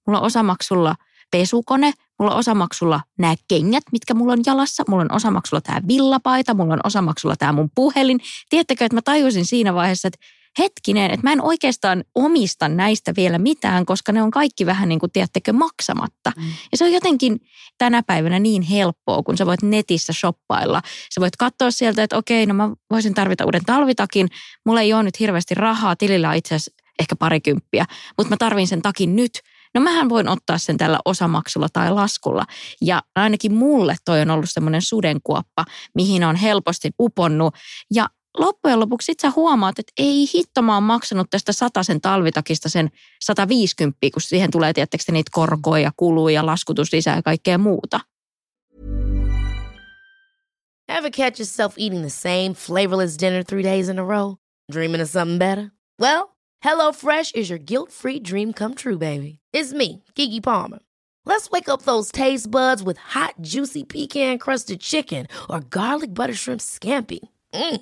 mulla 0.07 0.19
on 0.19 0.25
osamaksulla 0.25 0.95
pesukone, 1.31 1.93
mulla 2.19 2.31
on 2.31 2.39
osamaksulla 2.39 3.01
nämä 3.19 3.35
kengät, 3.47 3.83
mitkä 3.91 4.13
mulla 4.13 4.33
on 4.33 4.41
jalassa, 4.45 4.83
mulla 4.87 5.01
on 5.03 5.15
osamaksulla 5.15 5.61
tämä 5.61 5.81
villapaita, 5.87 6.53
mulla 6.53 6.73
on 6.73 6.79
osamaksulla 6.83 7.35
tämä 7.35 7.51
mun 7.51 7.69
puhelin. 7.75 8.19
Tiedättekö, 8.49 8.85
että 8.85 8.97
mä 8.97 9.01
tajusin 9.01 9.45
siinä 9.45 9.73
vaiheessa, 9.73 10.07
että 10.07 10.19
hetkinen, 10.59 11.11
että 11.11 11.27
mä 11.27 11.31
en 11.31 11.41
oikeastaan 11.41 12.03
omista 12.15 12.69
näistä 12.69 13.13
vielä 13.15 13.37
mitään, 13.37 13.85
koska 13.85 14.11
ne 14.11 14.21
on 14.21 14.31
kaikki 14.31 14.65
vähän 14.65 14.89
niin 14.89 14.99
kuin, 14.99 15.11
tiedättekö, 15.11 15.53
maksamatta. 15.53 16.31
Mm. 16.37 16.43
Ja 16.71 16.77
se 16.77 16.85
on 16.85 16.91
jotenkin 16.91 17.39
tänä 17.77 18.03
päivänä 18.03 18.39
niin 18.39 18.61
helppoa, 18.61 19.23
kun 19.23 19.37
sä 19.37 19.45
voit 19.45 19.61
netissä 19.61 20.13
shoppailla. 20.13 20.81
Sä 21.15 21.21
voit 21.21 21.35
katsoa 21.35 21.71
sieltä, 21.71 22.03
että 22.03 22.17
okei, 22.17 22.45
no 22.45 22.53
mä 22.53 22.69
voisin 22.89 23.13
tarvita 23.13 23.45
uuden 23.45 23.65
talvitakin. 23.65 24.27
Mulla 24.65 24.81
ei 24.81 24.93
ole 24.93 25.03
nyt 25.03 25.19
hirveästi 25.19 25.55
rahaa, 25.55 25.95
tilillä 25.95 26.29
on 26.29 26.35
itse 26.35 26.55
asiassa 26.55 26.71
ehkä 26.99 27.15
parikymppiä, 27.15 27.85
mutta 28.17 28.29
mä 28.29 28.37
tarvin 28.37 28.67
sen 28.67 28.81
takin 28.81 29.15
nyt. 29.15 29.31
No 29.73 29.81
mähän 29.81 30.09
voin 30.09 30.27
ottaa 30.27 30.57
sen 30.57 30.77
tällä 30.77 30.99
osamaksulla 31.05 31.67
tai 31.73 31.91
laskulla. 31.91 32.45
Ja 32.81 33.01
ainakin 33.15 33.53
mulle 33.53 33.95
toi 34.05 34.21
on 34.21 34.29
ollut 34.29 34.49
semmoinen 34.49 34.81
sudenkuoppa, 34.81 35.65
mihin 35.95 36.23
on 36.23 36.35
helposti 36.35 36.91
uponnut. 36.99 37.55
Ja 37.93 38.07
loppujen 38.37 38.79
lopuksi 38.79 39.05
sit 39.05 39.19
sä 39.19 39.31
huomaat, 39.35 39.79
että 39.79 39.93
ei 39.97 40.27
hitto, 40.33 40.61
mä 40.61 40.73
oon 40.73 40.83
maksanut 40.83 41.27
tästä 41.29 41.83
sen 41.83 42.01
talvitakista 42.01 42.69
sen 42.69 42.89
150, 43.21 43.97
kun 44.13 44.21
siihen 44.21 44.51
tulee 44.51 44.73
tietysti 44.73 45.11
niitä 45.11 45.29
korkoja, 45.33 45.91
kuluja, 45.97 46.45
laskutus 46.45 46.93
lisää 46.93 47.15
ja 47.15 47.21
kaikkea 47.21 47.57
muuta. 47.57 47.99
Ever 50.89 51.11
catch 51.11 51.39
yourself 51.39 51.75
eating 51.77 52.01
the 52.01 52.09
same 52.09 52.53
flavorless 52.53 53.19
dinner 53.19 53.43
three 53.43 53.63
days 53.63 53.89
in 53.89 53.99
a 53.99 54.03
row? 54.03 54.35
Dreaming 54.71 55.01
of 55.01 55.09
something 55.09 55.39
better? 55.39 55.71
Well, 55.99 56.35
HelloFresh 56.63 57.35
is 57.35 57.49
your 57.49 57.59
guilt-free 57.59 58.19
dream 58.19 58.53
come 58.53 58.75
true, 58.75 58.97
baby. 58.97 59.39
It's 59.53 59.73
me, 59.73 60.03
Kiki 60.15 60.41
Palmer. 60.41 60.79
Let's 61.25 61.49
wake 61.49 61.69
up 61.69 61.83
those 61.83 62.11
taste 62.11 62.51
buds 62.51 62.83
with 62.83 62.97
hot, 62.97 63.35
juicy 63.41 63.83
pecan-crusted 63.83 64.79
chicken 64.79 65.27
or 65.49 65.59
garlic 65.61 66.13
butter 66.13 66.33
shrimp 66.33 66.61
scampi. 66.61 67.19
Mm. 67.53 67.81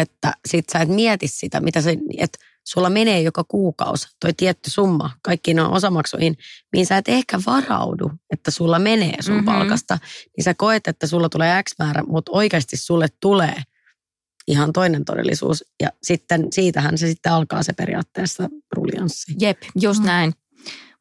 että 0.00 0.32
sit 0.48 0.68
sä 0.72 0.78
et 0.78 0.88
mieti 0.88 1.28
sitä, 1.28 1.60
mitä 1.60 1.80
se, 1.80 1.96
että 2.18 2.38
sulla 2.64 2.90
menee 2.90 3.22
joka 3.22 3.44
kuukausi 3.44 4.08
toi 4.20 4.32
tietty 4.32 4.70
summa 4.70 5.10
kaikkiin 5.22 5.60
on 5.60 5.72
osamaksuihin, 5.72 6.36
mihin 6.72 6.86
sä 6.86 6.96
et 6.96 7.08
ehkä 7.08 7.38
varaudu, 7.46 8.10
että 8.30 8.50
sulla 8.50 8.78
menee 8.78 9.16
sun 9.20 9.34
mm-hmm. 9.34 9.44
palkasta, 9.44 9.98
niin 10.36 10.44
sä 10.44 10.54
koet, 10.54 10.88
että 10.88 11.06
sulla 11.06 11.28
tulee 11.28 11.62
X 11.62 11.72
määrä, 11.78 12.02
mutta 12.02 12.32
oikeasti 12.32 12.76
sulle 12.76 13.06
tulee 13.20 13.54
ihan 14.48 14.72
toinen 14.72 15.04
todellisuus. 15.04 15.64
Ja 15.82 15.88
sitten 16.02 16.46
siitähän 16.52 16.98
se 16.98 17.06
sitten 17.06 17.32
alkaa 17.32 17.62
se 17.62 17.72
periaatteessa 17.72 18.48
ruljanssi. 18.72 19.34
Jep, 19.40 19.58
just 19.80 20.00
mm. 20.00 20.06
näin. 20.06 20.32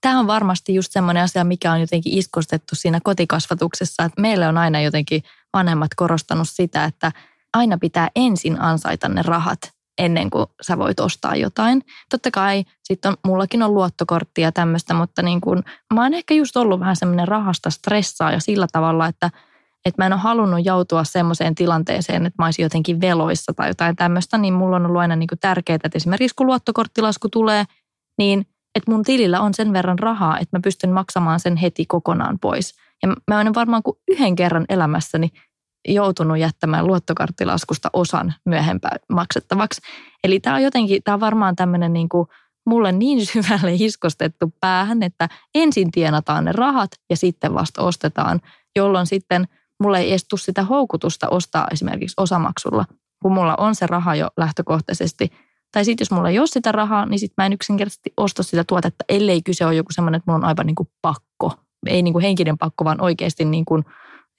Tämä 0.01 0.19
on 0.19 0.27
varmasti 0.27 0.73
just 0.73 0.91
semmoinen 0.91 1.23
asia, 1.23 1.43
mikä 1.43 1.71
on 1.71 1.81
jotenkin 1.81 2.17
iskostettu 2.17 2.75
siinä 2.75 2.99
kotikasvatuksessa, 3.03 4.03
että 4.03 4.21
meille 4.21 4.47
on 4.47 4.57
aina 4.57 4.81
jotenkin 4.81 5.21
vanhemmat 5.53 5.91
korostanut 5.95 6.49
sitä, 6.49 6.85
että– 6.85 7.11
aina 7.53 7.77
pitää 7.77 8.09
ensin 8.15 8.61
ansaita 8.61 9.09
ne 9.09 9.21
rahat 9.21 9.59
ennen 9.97 10.29
kuin 10.29 10.45
sä 10.61 10.77
voit 10.77 10.99
ostaa 10.99 11.35
jotain. 11.35 11.83
Totta 12.09 12.31
kai 12.31 12.63
sitten 12.83 13.13
mullakin 13.25 13.63
on 13.63 13.73
luottokortti 13.73 14.41
ja 14.41 14.51
tämmöistä, 14.51 14.93
mutta 14.93 15.21
niin 15.21 15.41
kun, 15.41 15.63
mä 15.93 16.03
oon 16.03 16.13
ehkä 16.13 16.33
just 16.33 16.57
ollut 16.57 16.79
vähän 16.79 16.95
semmoinen 16.95 17.27
rahasta 17.27 17.69
stressaa 17.69 18.31
ja 18.31 18.39
sillä 18.39 18.67
tavalla, 18.71 19.07
että, 19.07 19.29
että 19.85 20.01
mä 20.01 20.05
en 20.05 20.13
ole 20.13 20.21
halunnut 20.21 20.65
joutua 20.65 21.03
semmoiseen 21.03 21.55
tilanteeseen, 21.55 22.25
että 22.25 22.43
mä 22.43 22.45
olisin 22.45 22.63
jotenkin 22.63 23.01
veloissa 23.01 23.53
tai 23.53 23.67
jotain 23.67 23.95
tämmöistä, 23.95 24.37
niin 24.37 24.53
mulla 24.53 24.75
on 24.75 24.85
ollut 24.85 25.01
aina 25.01 25.15
niin 25.15 25.29
tärkeää, 25.41 25.75
että 25.75 25.89
esimerkiksi 25.95 26.35
kun 26.35 26.47
luottokorttilasku 26.47 27.29
tulee, 27.29 27.63
niin 28.17 28.45
että 28.75 28.91
mun 28.91 29.03
tilillä 29.03 29.41
on 29.41 29.53
sen 29.53 29.73
verran 29.73 29.99
rahaa, 29.99 30.39
että 30.39 30.57
mä 30.57 30.61
pystyn 30.63 30.91
maksamaan 30.91 31.39
sen 31.39 31.57
heti 31.57 31.85
kokonaan 31.85 32.39
pois. 32.39 32.75
Ja 33.03 33.15
mä 33.27 33.41
en 33.41 33.53
varmaan 33.53 33.83
kuin 33.83 33.97
yhden 34.07 34.35
kerran 34.35 34.65
elämässäni 34.69 35.29
joutunut 35.87 36.37
jättämään 36.37 36.87
luottokarttilaskusta 36.87 37.89
osan 37.93 38.33
myöhempään 38.45 38.99
maksettavaksi. 39.09 39.81
Eli 40.23 40.39
tämä 40.39 40.55
on 40.55 40.63
jotenkin, 40.63 41.03
tämä 41.03 41.13
on 41.13 41.19
varmaan 41.19 41.55
tämmöinen 41.55 41.93
niin 41.93 42.09
kuin 42.09 42.27
mulle 42.65 42.91
niin 42.91 43.25
syvälle 43.33 43.73
iskostettu 43.73 44.53
päähän, 44.61 45.03
että 45.03 45.29
ensin 45.55 45.91
tienataan 45.91 46.45
ne 46.45 46.51
rahat 46.51 46.91
ja 47.09 47.17
sitten 47.17 47.53
vasta 47.53 47.81
ostetaan, 47.81 48.41
jolloin 48.75 49.07
sitten 49.07 49.47
mulle 49.83 49.99
ei 49.99 50.13
estu 50.13 50.37
sitä 50.37 50.63
houkutusta 50.63 51.29
ostaa 51.29 51.67
esimerkiksi 51.71 52.13
osamaksulla, 52.17 52.85
kun 53.21 53.33
mulla 53.33 53.55
on 53.55 53.75
se 53.75 53.87
raha 53.87 54.15
jo 54.15 54.29
lähtökohtaisesti. 54.37 55.31
Tai 55.71 55.85
sitten 55.85 56.05
jos 56.05 56.11
mulla 56.11 56.29
ei 56.29 56.39
ole 56.39 56.47
sitä 56.47 56.71
rahaa, 56.71 57.05
niin 57.05 57.19
sitten 57.19 57.33
mä 57.37 57.45
en 57.45 57.53
yksinkertaisesti 57.53 58.13
osta 58.17 58.43
sitä 58.43 58.63
tuotetta, 58.63 59.05
ellei 59.09 59.41
kyse 59.41 59.65
ole 59.65 59.75
joku 59.75 59.91
semmoinen, 59.91 60.17
että 60.17 60.31
mulla 60.31 60.45
on 60.45 60.49
aivan 60.49 60.65
niin 60.65 60.75
kuin 60.75 60.89
pakko. 61.01 61.53
Ei 61.87 62.01
niin 62.01 62.13
kuin 62.13 62.23
henkinen 62.23 62.57
pakko, 62.57 62.85
vaan 62.85 63.01
oikeasti 63.01 63.45
niin 63.45 63.65
kuin, 63.65 63.85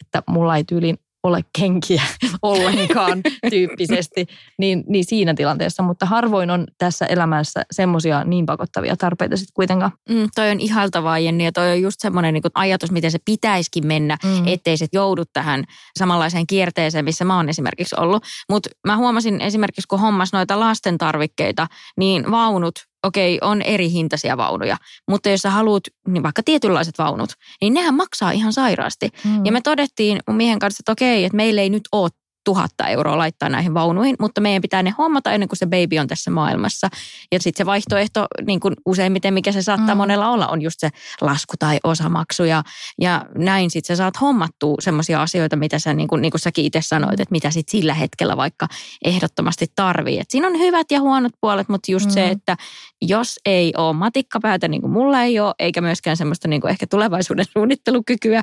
että 0.00 0.22
mulla 0.26 0.56
ei 0.56 0.64
tyyliin 0.64 0.98
ole 1.28 1.44
kenkiä 1.58 2.02
ollenkaan 2.42 3.20
tyyppisesti, 3.50 4.26
niin, 4.58 4.84
niin 4.88 5.04
siinä 5.04 5.34
tilanteessa. 5.34 5.82
Mutta 5.82 6.06
harvoin 6.06 6.50
on 6.50 6.66
tässä 6.78 7.06
elämässä 7.06 7.62
semmoisia 7.70 8.24
niin 8.24 8.46
pakottavia 8.46 8.96
tarpeita 8.96 9.36
sitten 9.36 9.54
kuitenkaan. 9.54 9.92
Mm, 10.08 10.28
toi 10.34 10.50
on 10.50 10.60
ihaltavaa 10.60 11.18
Jenni 11.18 11.44
ja 11.44 11.52
toi 11.52 11.70
on 11.70 11.82
just 11.82 12.00
semmoinen 12.00 12.34
niin 12.34 12.42
ajatus, 12.54 12.90
miten 12.90 13.10
se 13.10 13.18
pitäisikin 13.24 13.86
mennä, 13.86 14.16
mm. 14.24 14.46
ettei 14.46 14.76
se 14.76 14.86
joudu 14.92 15.22
tähän 15.32 15.64
samanlaiseen 15.98 16.46
kierteeseen, 16.46 17.04
missä 17.04 17.24
mä 17.24 17.36
oon 17.36 17.48
esimerkiksi 17.48 17.96
ollut. 17.98 18.24
Mutta 18.50 18.70
mä 18.86 18.96
huomasin 18.96 19.40
esimerkiksi, 19.40 19.88
kun 19.88 20.00
hommas 20.00 20.32
noita 20.32 20.60
lasten 20.60 20.98
tarvikkeita, 20.98 21.66
niin 21.96 22.30
vaunut 22.30 22.87
okei, 23.06 23.38
on 23.42 23.62
eri 23.62 23.90
hintaisia 23.90 24.36
vaunuja, 24.36 24.76
mutta 25.10 25.28
jos 25.28 25.40
sä 25.40 25.50
haluat 25.50 25.82
niin 26.08 26.22
vaikka 26.22 26.42
tietynlaiset 26.42 26.98
vaunut, 26.98 27.30
niin 27.60 27.74
nehän 27.74 27.94
maksaa 27.94 28.30
ihan 28.30 28.52
sairaasti. 28.52 29.08
Mm. 29.24 29.44
Ja 29.44 29.52
me 29.52 29.60
todettiin 29.60 30.20
mun 30.26 30.36
miehen 30.36 30.58
kanssa, 30.58 30.80
että 30.80 30.92
okei, 30.92 31.24
että 31.24 31.36
meillä 31.36 31.62
ei 31.62 31.70
nyt 31.70 31.88
ole 31.92 32.10
tuhatta 32.48 32.88
euroa 32.88 33.18
laittaa 33.18 33.48
näihin 33.48 33.74
vaunuihin, 33.74 34.16
mutta 34.20 34.40
meidän 34.40 34.62
pitää 34.62 34.82
ne 34.82 34.94
hommata 34.98 35.32
ennen 35.32 35.48
kuin 35.48 35.58
se 35.58 35.66
baby 35.66 35.98
on 35.98 36.06
tässä 36.06 36.30
maailmassa. 36.30 36.88
Ja 37.32 37.40
sitten 37.40 37.64
se 37.64 37.66
vaihtoehto, 37.66 38.26
niin 38.46 38.60
kuin 38.60 38.74
useimmiten 38.86 39.34
mikä 39.34 39.52
se 39.52 39.62
saattaa 39.62 39.94
mm. 39.94 39.98
monella 39.98 40.30
olla, 40.30 40.48
on 40.48 40.62
just 40.62 40.80
se 40.80 40.90
lasku 41.20 41.54
tai 41.58 41.78
osamaksu. 41.84 42.44
Ja, 42.44 42.62
ja 43.00 43.24
näin 43.38 43.70
sitten 43.70 43.96
sä 43.96 43.98
saat 43.98 44.20
hommattua 44.20 44.76
semmoisia 44.80 45.22
asioita, 45.22 45.56
mitä 45.56 45.78
sä, 45.78 45.94
niin 45.94 46.08
kuin, 46.08 46.22
niin 46.22 46.30
kuin 46.30 46.40
säkin 46.40 46.64
itse 46.64 46.80
sanoit, 46.82 47.20
että 47.20 47.32
mitä 47.32 47.50
sitten 47.50 47.70
sillä 47.70 47.94
hetkellä 47.94 48.36
vaikka 48.36 48.68
ehdottomasti 49.04 49.66
tarvii. 49.76 50.18
Et 50.18 50.30
siinä 50.30 50.46
on 50.46 50.58
hyvät 50.58 50.90
ja 50.90 51.00
huonot 51.00 51.32
puolet, 51.40 51.68
mutta 51.68 51.92
just 51.92 52.06
mm. 52.06 52.12
se, 52.12 52.28
että 52.28 52.56
jos 53.02 53.38
ei 53.46 53.72
ole 53.76 53.92
matikkapäätä, 53.92 54.68
niin 54.68 54.80
kuin 54.80 54.90
mulla 54.90 55.22
ei 55.22 55.40
ole, 55.40 55.54
eikä 55.58 55.80
myöskään 55.80 56.16
semmoista 56.16 56.48
niin 56.48 56.60
kuin 56.60 56.70
ehkä 56.70 56.86
tulevaisuuden 56.86 57.44
suunnittelukykyä 57.52 58.42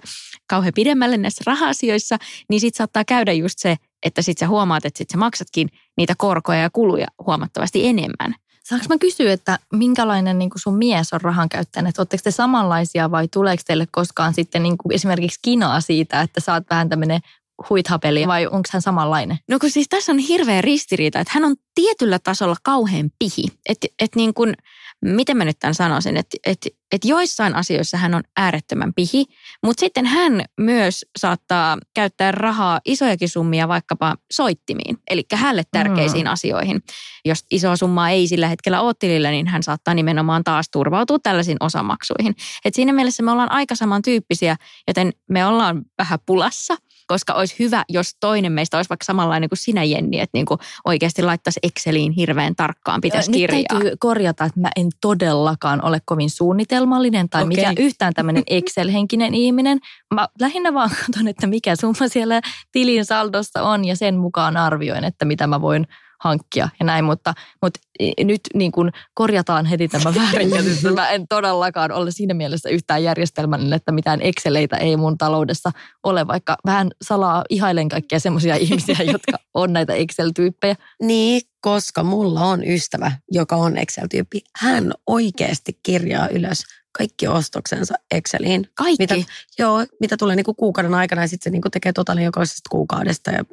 kauhean 0.50 0.74
pidemmälle 0.76 1.18
näissä 1.18 1.44
raha-asioissa, 1.46 2.18
niin 2.50 2.60
sitten 2.60 2.78
saattaa 2.78 3.06
käydä 3.06 3.34
just 3.34 3.60
se, 3.60 3.78
että 4.06 4.22
sitten 4.22 4.46
sä 4.46 4.50
huomaat, 4.50 4.86
että 4.86 4.98
sit 4.98 5.10
sä 5.10 5.18
maksatkin 5.18 5.70
niitä 5.98 6.14
korkoja 6.18 6.60
ja 6.60 6.70
kuluja 6.70 7.08
huomattavasti 7.26 7.88
enemmän. 7.88 8.36
Saanko 8.64 8.86
mä 8.90 8.98
kysyä, 8.98 9.34
että 9.34 9.60
minkälainen 9.74 10.40
niin 10.40 10.50
sun 10.56 10.78
mies 10.78 11.14
on 11.14 11.22
rahan 11.22 11.50
käyttäjä? 11.50 11.90
Että 11.90 12.02
oletteko 12.02 12.22
te 12.24 12.32
samanlaisia 12.32 13.12
vai 13.12 13.28
tuleeko 13.28 13.64
teille 13.68 13.88
koskaan 13.92 14.34
sitten 14.34 14.64
niin 14.64 14.76
esimerkiksi 14.92 15.40
kinaa 15.42 15.82
siitä, 15.82 16.22
että 16.22 16.42
sä 16.42 16.54
oot 16.54 16.64
vähän 16.70 16.90
tämmöinen 16.90 17.22
huithapeli 17.70 18.28
vai 18.28 18.48
onko 18.48 18.70
hän 18.72 18.82
samanlainen? 18.82 19.38
No 19.50 19.60
kun 19.60 19.70
siis 19.70 19.88
tässä 19.90 20.12
on 20.12 20.18
hirveä 20.18 20.62
ristiriita, 20.62 21.20
että 21.20 21.32
hän 21.34 21.46
on 21.46 21.56
tietyllä 21.76 22.20
tasolla 22.20 22.56
kauhean 22.64 23.10
pihi. 23.20 23.44
Että 23.70 23.88
et 24.00 24.16
niin 24.16 24.34
kuin, 24.34 24.54
miten 25.02 25.38
mä 25.38 25.46
nyt 25.46 25.60
tämän 25.60 25.76
sanoisin, 25.76 26.18
että 26.18 26.38
et, 26.46 26.68
et 26.92 27.06
joissain 27.06 27.56
asioissa 27.56 27.98
hän 27.98 28.14
on 28.14 28.24
äärettömän 28.38 28.94
pihi, 28.94 29.26
mutta 29.66 29.80
sitten 29.80 30.06
hän 30.06 30.46
myös 30.58 31.06
saattaa 31.18 31.78
käyttää 31.94 32.32
rahaa 32.32 32.80
isojakin 32.86 33.30
summia 33.30 33.68
vaikkapa 33.68 34.16
soittimiin, 34.32 34.98
eli 35.10 35.24
hänelle 35.34 35.64
tärkeisiin 35.72 36.26
mm. 36.26 36.32
asioihin. 36.32 36.82
Jos 37.26 37.46
isoa 37.52 37.76
summaa 37.76 38.10
ei 38.10 38.28
sillä 38.28 38.48
hetkellä 38.48 38.82
ole 38.82 38.94
tilillä, 39.00 39.32
niin 39.32 39.48
hän 39.48 39.64
saattaa 39.64 39.94
nimenomaan 39.94 40.44
taas 40.44 40.70
turvautua 40.72 41.20
tällaisiin 41.24 41.58
osamaksuihin. 41.60 42.36
Et 42.66 42.74
siinä 42.74 42.94
mielessä 42.94 43.24
me 43.24 43.32
ollaan 43.32 43.52
aika 43.52 43.76
samantyyppisiä, 43.76 44.56
joten 44.88 45.14
me 45.30 45.46
ollaan 45.46 45.82
vähän 45.98 46.20
pulassa– 46.26 46.78
koska 47.08 47.34
olisi 47.34 47.56
hyvä, 47.60 47.84
jos 47.90 48.16
toinen 48.20 48.52
meistä 48.52 48.78
olisi 48.78 48.90
vaikka 48.90 49.06
samanlainen 49.06 49.50
kuin 49.50 49.58
sinä 49.58 49.84
Jenni, 49.84 50.20
että 50.20 50.38
niin 50.38 50.46
kuin 50.46 50.60
oikeasti 50.86 51.24
laittaisi 51.24 51.60
Exceliin 51.64 52.12
hirveän 52.12 52.56
tarkkaan, 52.56 53.02
pitäisi 53.02 53.32
Nyt 53.32 53.38
kirjaa. 53.38 53.64
täytyy 53.70 53.92
korjata, 54.00 54.46
että 54.46 54.60
mä 54.60 54.70
en 54.76 54.88
todellakaan 55.02 55.86
ole 55.86 56.02
kovin 56.06 56.30
suunnitelmallinen 56.30 57.30
tai 57.30 57.44
Okei. 57.44 57.58
mikä 57.58 57.82
yhtään 57.82 58.14
tämmöinen 58.14 58.44
Excel-henkinen 58.58 59.34
ihminen. 59.34 59.80
Mä 60.14 60.28
lähinnä 60.40 60.74
vaan 60.74 60.90
katson, 60.90 61.28
että 61.28 61.48
mikä 61.48 61.76
summa 61.76 62.08
siellä 62.08 62.42
tilin 62.72 63.06
saldossa 63.06 63.64
on 63.64 63.86
ja 63.86 63.96
sen 63.96 64.16
mukaan 64.18 64.58
arvioin, 64.58 65.04
että 65.04 65.26
mitä 65.26 65.48
mä 65.48 65.62
voin 65.62 65.88
hankkia 66.24 66.70
ja 66.80 66.86
näin, 66.86 67.06
mutta, 67.06 67.34
mutta 67.62 67.80
nyt 68.24 68.42
niin 68.54 68.72
kuin 68.72 68.92
korjataan 69.14 69.66
heti 69.66 69.88
tämä 69.88 70.14
väärinkäsitys. 70.22 70.84
Mä 70.94 71.10
en 71.10 71.28
todellakaan 71.28 71.92
ole 71.92 72.12
siinä 72.12 72.34
mielessä 72.34 72.70
yhtään 72.70 73.04
järjestelmällinen, 73.04 73.74
että 73.74 73.92
mitään 73.92 74.22
Exceleitä 74.22 74.78
ei 74.78 74.98
mun 74.98 75.18
taloudessa 75.18 75.72
ole, 76.04 76.28
vaikka 76.28 76.58
vähän 76.66 76.92
salaa 77.02 77.44
ihailen 77.50 77.90
kaikkia 77.90 78.20
semmoisia 78.20 78.56
ihmisiä, 78.66 78.98
jotka 79.04 79.38
on 79.54 79.74
näitä 79.74 79.94
Excel-tyyppejä. 79.94 80.76
Niin, 81.02 81.42
koska 81.62 82.04
mulla 82.04 82.42
on 82.42 82.68
ystävä, 82.68 83.12
joka 83.32 83.56
on 83.56 83.78
Excel-tyyppi. 83.78 84.42
Hän 84.56 84.92
oikeasti 85.08 85.80
kirjaa 85.84 86.28
ylös 86.28 86.64
kaikki 86.98 87.28
ostoksensa 87.28 87.94
Exceliin. 88.12 88.68
Kaikki? 88.74 89.04
Mitä, 89.04 89.16
joo, 89.60 89.86
mitä 90.00 90.18
tulee 90.18 90.36
niin 90.36 90.44
kuin 90.44 90.56
kuukauden 90.56 90.94
aikana 90.94 91.22
ja 91.22 91.28
sitten 91.28 91.44
se 91.44 91.50
niin 91.50 91.62
kuin 91.62 91.72
tekee 91.72 91.94
totaalin 91.94 92.24
jokaisesta 92.24 92.70
kuukaudesta. 92.72 93.32
Ja, 93.32 93.44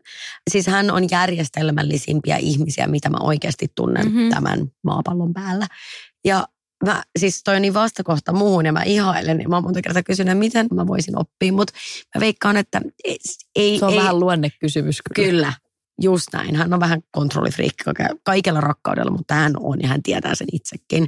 siis 0.50 0.66
hän 0.66 0.90
on 0.90 1.10
järjestelmällisimpiä 1.10 2.36
ihmisiä, 2.36 2.86
mitä 2.86 3.10
mä 3.10 3.18
oikeasti 3.20 3.68
tunnen 3.74 4.06
Mhm. 4.06 4.14
mm-hmm. 4.16 4.30
tämän 4.30 4.66
maapallon 4.84 5.32
päällä. 5.32 5.66
Ja 6.24 6.48
mä, 6.84 7.02
siis 7.18 7.42
toi 7.44 7.56
on 7.56 7.62
niin 7.62 7.74
vastakohta 7.74 8.32
muuhun 8.32 8.66
ja 8.66 8.72
mä 8.72 8.82
ihailen. 8.82 9.40
Ja 9.40 9.48
mä 9.48 9.56
oon 9.56 9.64
monta 9.64 9.82
kertaa 9.82 10.02
kysynyt, 10.02 10.38
miten 10.38 10.66
mä 10.74 10.86
voisin 10.86 11.18
oppia, 11.18 11.52
mutta 11.52 11.72
mä 12.14 12.20
veikkaan, 12.20 12.56
että 12.56 12.80
ei, 13.04 13.18
ei, 13.56 13.78
Se 13.78 13.84
on 13.84 13.92
ei, 13.92 13.98
vähän 13.98 14.20
luonnekysymys 14.20 14.98
kyllä. 15.14 15.30
Kyllä, 15.30 15.52
just 16.00 16.26
näin. 16.32 16.56
Hän 16.56 16.74
on 16.74 16.80
vähän 16.80 17.00
kontrollifriikki 17.10 17.84
ka- 17.84 18.16
kaikella 18.24 18.60
rakkaudella, 18.60 19.10
mutta 19.10 19.34
hän 19.34 19.52
on 19.60 19.82
ja 19.82 19.88
hän 19.88 20.02
tietää 20.02 20.34
sen 20.34 20.48
itsekin. 20.52 21.06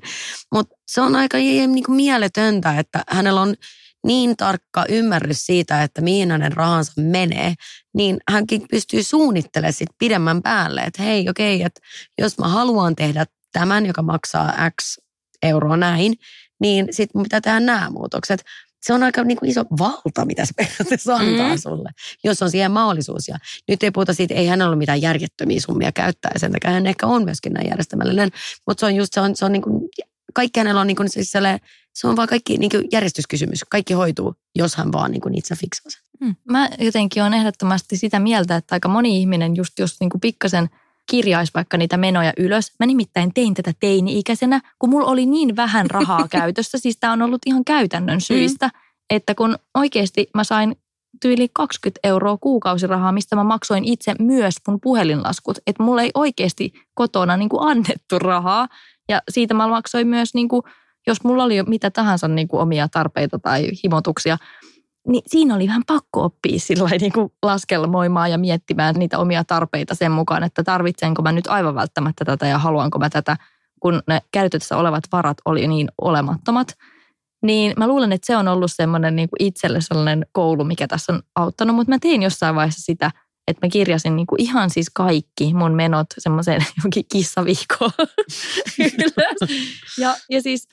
Mutta 0.55 0.77
se 0.87 1.01
on 1.01 1.17
aika 1.17 1.39
niin 1.39 1.85
kuin 1.85 1.97
mieletöntä, 1.97 2.79
että 2.79 3.05
hänellä 3.09 3.41
on 3.41 3.55
niin 4.07 4.37
tarkka 4.37 4.85
ymmärrys 4.89 5.47
siitä, 5.47 5.83
että 5.83 6.01
mihin 6.01 6.31
hänen 6.31 6.53
rahansa 6.53 6.93
menee, 6.97 7.55
niin 7.95 8.19
hänkin 8.31 8.63
pystyy 8.71 9.03
suunnittelemaan 9.03 9.73
sit 9.73 9.89
pidemmän 9.99 10.43
päälle, 10.43 10.81
että 10.81 11.03
hei 11.03 11.29
okei, 11.29 11.63
että 11.63 11.81
jos 12.19 12.39
mä 12.39 12.49
haluan 12.49 12.97
tehdä 12.97 13.27
tämän, 13.53 13.87
joka 13.87 14.03
maksaa 14.03 14.71
X 14.83 14.99
euroa 15.43 15.77
näin, 15.77 16.15
niin 16.61 16.89
sitten 16.91 17.23
pitää 17.23 17.41
tehdä 17.41 17.61
nämä 17.61 17.91
muutokset. 17.91 18.45
Se 18.85 18.93
on 18.93 19.03
aika 19.03 19.25
niin 19.25 19.39
kuin 19.39 19.51
iso 19.51 19.65
valta, 19.79 20.25
mitä 20.25 20.45
se 20.45 20.53
periaatteessa 20.57 21.17
antaa 21.17 21.47
Mm. 21.47 21.53
mm. 21.53 21.59
sulle, 21.59 21.91
jos 22.25 22.43
on 22.43 22.51
siihen 22.51 22.71
mahdollisuus. 22.71 23.29
Ja 23.29 23.39
nyt 23.69 23.83
ei 23.83 23.91
puhuta 23.91 24.15
siitä, 24.15 24.35
ei 24.35 24.47
hänellä 24.47 24.69
ole 24.71 24.77
mitään 24.77 25.03
järjettömiä 25.03 25.61
summia 25.61 25.93
käyttää, 25.93 26.31
ja 26.35 26.41
sen 26.41 26.53
takia 26.53 26.71
hän 26.71 26.87
ehkä 26.87 27.07
on 27.07 27.25
myöskin 27.25 27.53
näin 27.53 27.69
järjestelmällinen. 27.69 28.31
Mutta 28.67 28.81
se 28.81 28.87
on 28.87 28.95
just, 28.95 29.13
se 29.13 29.21
on, 29.21 29.37
se 29.37 29.45
on 29.45 29.53
niin 29.53 29.63
kuin, 29.63 29.89
kaikki 30.35 30.61
hänellä 30.61 30.81
on 30.81 30.87
niin 30.87 30.97
kuin 30.97 31.09
siis 31.09 31.31
sellainen, 31.31 31.61
se 31.95 32.07
on 32.07 32.17
vaan 32.17 32.29
kaikki 32.29 32.57
niin 32.59 32.71
kuin 32.71 32.85
järjestyskysymys. 32.93 33.65
Kaikki 33.71 33.95
hoituu, 33.95 34.35
jos 34.55 34.77
hän 34.77 34.93
vaan 34.93 35.11
niin 35.11 35.21
kuin 35.21 35.39
itse 35.39 35.57
fiksaa 35.57 35.91
sen. 35.91 36.03
Mä 36.51 36.69
jotenkin 36.79 37.23
on 37.23 37.35
ehdottomasti 37.35 37.97
sitä 37.97 38.19
mieltä, 38.19 38.57
että 38.57 38.75
aika 38.75 38.89
moni 38.89 39.19
ihminen 39.21 39.57
just 39.57 39.79
jos 39.79 40.01
niinku 40.01 40.19
pikkasen 40.19 40.71
kirjaisi 41.11 41.53
vaikka 41.55 41.77
niitä 41.77 41.97
menoja 41.97 42.33
ylös. 42.39 42.73
Mä 42.81 42.87
nimittäin 42.87 43.35
tein 43.35 43.55
tätä 43.55 43.73
teini-ikäisenä, 43.81 44.61
kun 44.79 44.91
mulla 44.91 45.07
oli 45.07 45.27
niin 45.27 45.57
vähän 45.57 45.91
rahaa 45.91 46.29
käytössä. 46.39 46.79
Siis 46.79 46.97
tämä 47.01 47.13
on 47.13 47.23
ollut 47.23 47.43
ihan 47.47 47.65
käytännön 47.65 48.21
syistä, 48.21 48.67
mm. 48.67 48.79
että 49.11 49.35
kun 49.35 49.57
oikeasti 49.75 50.27
mä 50.35 50.45
sain 50.45 50.77
tyyli 51.21 51.49
20 51.53 52.01
euroa 52.05 52.37
kuukausirahaa, 52.37 53.13
mistä 53.13 53.37
mä 53.37 53.45
maksoin 53.45 53.85
itse 53.85 54.15
myös 54.19 54.55
mun 54.69 54.81
puhelinlaskut. 54.81 55.59
Että 55.67 55.83
mulla 55.83 56.03
ei 56.03 56.11
oikeasti 56.15 56.73
kotona 56.95 57.37
niin 57.37 57.49
kuin 57.49 57.69
annettu 57.69 58.19
rahaa. 58.19 58.69
Ja 59.09 59.23
siitä 59.31 59.55
mä 59.55 59.69
maksoin 59.69 60.07
myös, 60.07 60.35
niin 60.35 60.49
kuin, 60.49 60.63
jos 61.07 61.25
mulla 61.25 61.45
oli 61.45 61.63
mitä 61.63 61.91
tahansa 61.91 62.29
niin 62.29 62.49
kuin 62.49 62.61
omia 62.61 62.89
tarpeita 62.89 63.39
tai 63.39 63.71
himotuksia, 63.85 64.39
niin 65.09 65.23
siinä 65.27 65.55
oli 65.55 65.67
vähän 65.67 65.83
pakko 65.87 66.25
oppia 66.25 66.59
sillä 66.59 66.89
niin 67.01 67.13
kuin 67.13 67.33
laskelmoimaan 67.43 68.31
ja 68.31 68.39
miettimään 68.39 68.95
niitä 68.95 69.19
omia 69.19 69.45
tarpeita 69.45 69.95
sen 69.95 70.13
mukaan, 70.13 70.45
että 70.45 70.63
tarvitsenko 70.63 71.23
mä 71.23 71.33
nyt 71.33 71.47
aivan 71.47 71.75
välttämättä 71.75 72.25
tätä 72.25 72.47
ja 72.47 72.59
haluanko 72.59 72.99
mä 72.99 73.11
tätä, 73.11 73.37
kun 73.81 74.03
ne 74.09 74.21
käytettävissä 74.33 74.77
olevat 74.77 75.05
varat 75.13 75.37
oli 75.45 75.67
niin 75.67 75.89
olemattomat. 76.01 76.75
Niin 77.43 77.75
mä 77.77 77.87
luulen, 77.87 78.13
että 78.13 78.27
se 78.27 78.37
on 78.37 78.49
ollut 78.49 78.73
semmoinen 78.75 79.17
niin 79.17 79.29
itselle 79.39 79.81
sellainen 79.81 80.27
koulu, 80.33 80.65
mikä 80.65 80.87
tässä 80.87 81.13
on 81.13 81.23
auttanut, 81.35 81.77
mutta 81.77 81.93
mä 81.93 81.99
tein 81.99 82.23
jossain 82.23 82.55
vaiheessa 82.55 82.83
sitä, 82.83 83.11
että 83.49 83.67
mä 83.67 83.71
kirjasin 83.71 84.17
niin 84.17 84.27
kuin 84.27 84.41
ihan 84.41 84.71
siis 84.71 84.91
kaikki 84.91 85.55
mun 85.55 85.73
menot 85.73 86.07
semmoiseen 86.19 86.67
johonkin 86.77 87.05
kissaviikkoon 87.13 87.93
ylös. 88.79 89.51
Ja, 89.99 90.17
ja 90.31 90.43
siis 90.43 90.69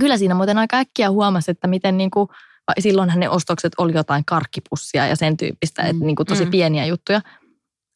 kyllä 0.00 0.18
siinä 0.18 0.34
muuten 0.34 0.58
aika 0.58 0.76
äkkiä 0.76 1.10
huomasi, 1.10 1.50
että 1.50 1.66
miten 1.66 1.98
niin 1.98 2.10
kuin, 2.10 2.28
silloinhan 2.78 3.20
ne 3.20 3.28
ostokset 3.28 3.72
oli 3.78 3.92
jotain 3.94 4.24
karkkipussia 4.24 5.06
ja 5.06 5.16
sen 5.16 5.36
tyyppistä, 5.36 5.82
että 5.82 6.04
niin 6.04 6.16
kuin 6.16 6.26
tosi 6.26 6.44
Mm. 6.44 6.50
pieniä 6.50 6.86
juttuja. 6.86 7.20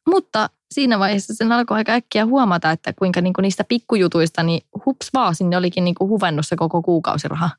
Mutta 0.09 0.49
siinä 0.73 0.99
vaiheessa 0.99 1.33
sen 1.33 1.51
alkoi 1.51 1.77
aika 1.77 1.91
äkkiä 1.91 2.25
huomata, 2.25 2.71
että 2.71 2.93
kuinka 2.93 3.21
niin 3.21 3.33
kuin 3.33 3.43
niistä 3.43 3.63
pikkujutuista, 3.63 4.43
niin 4.43 4.61
hups 4.85 5.09
vaan, 5.13 5.35
sinne 5.35 5.57
olikin 5.57 5.83
niin 5.83 5.95
kuin 5.95 6.09
huvennut 6.09 6.47
se 6.47 6.55
koko 6.55 6.81
kuukausiraha. 6.81 7.49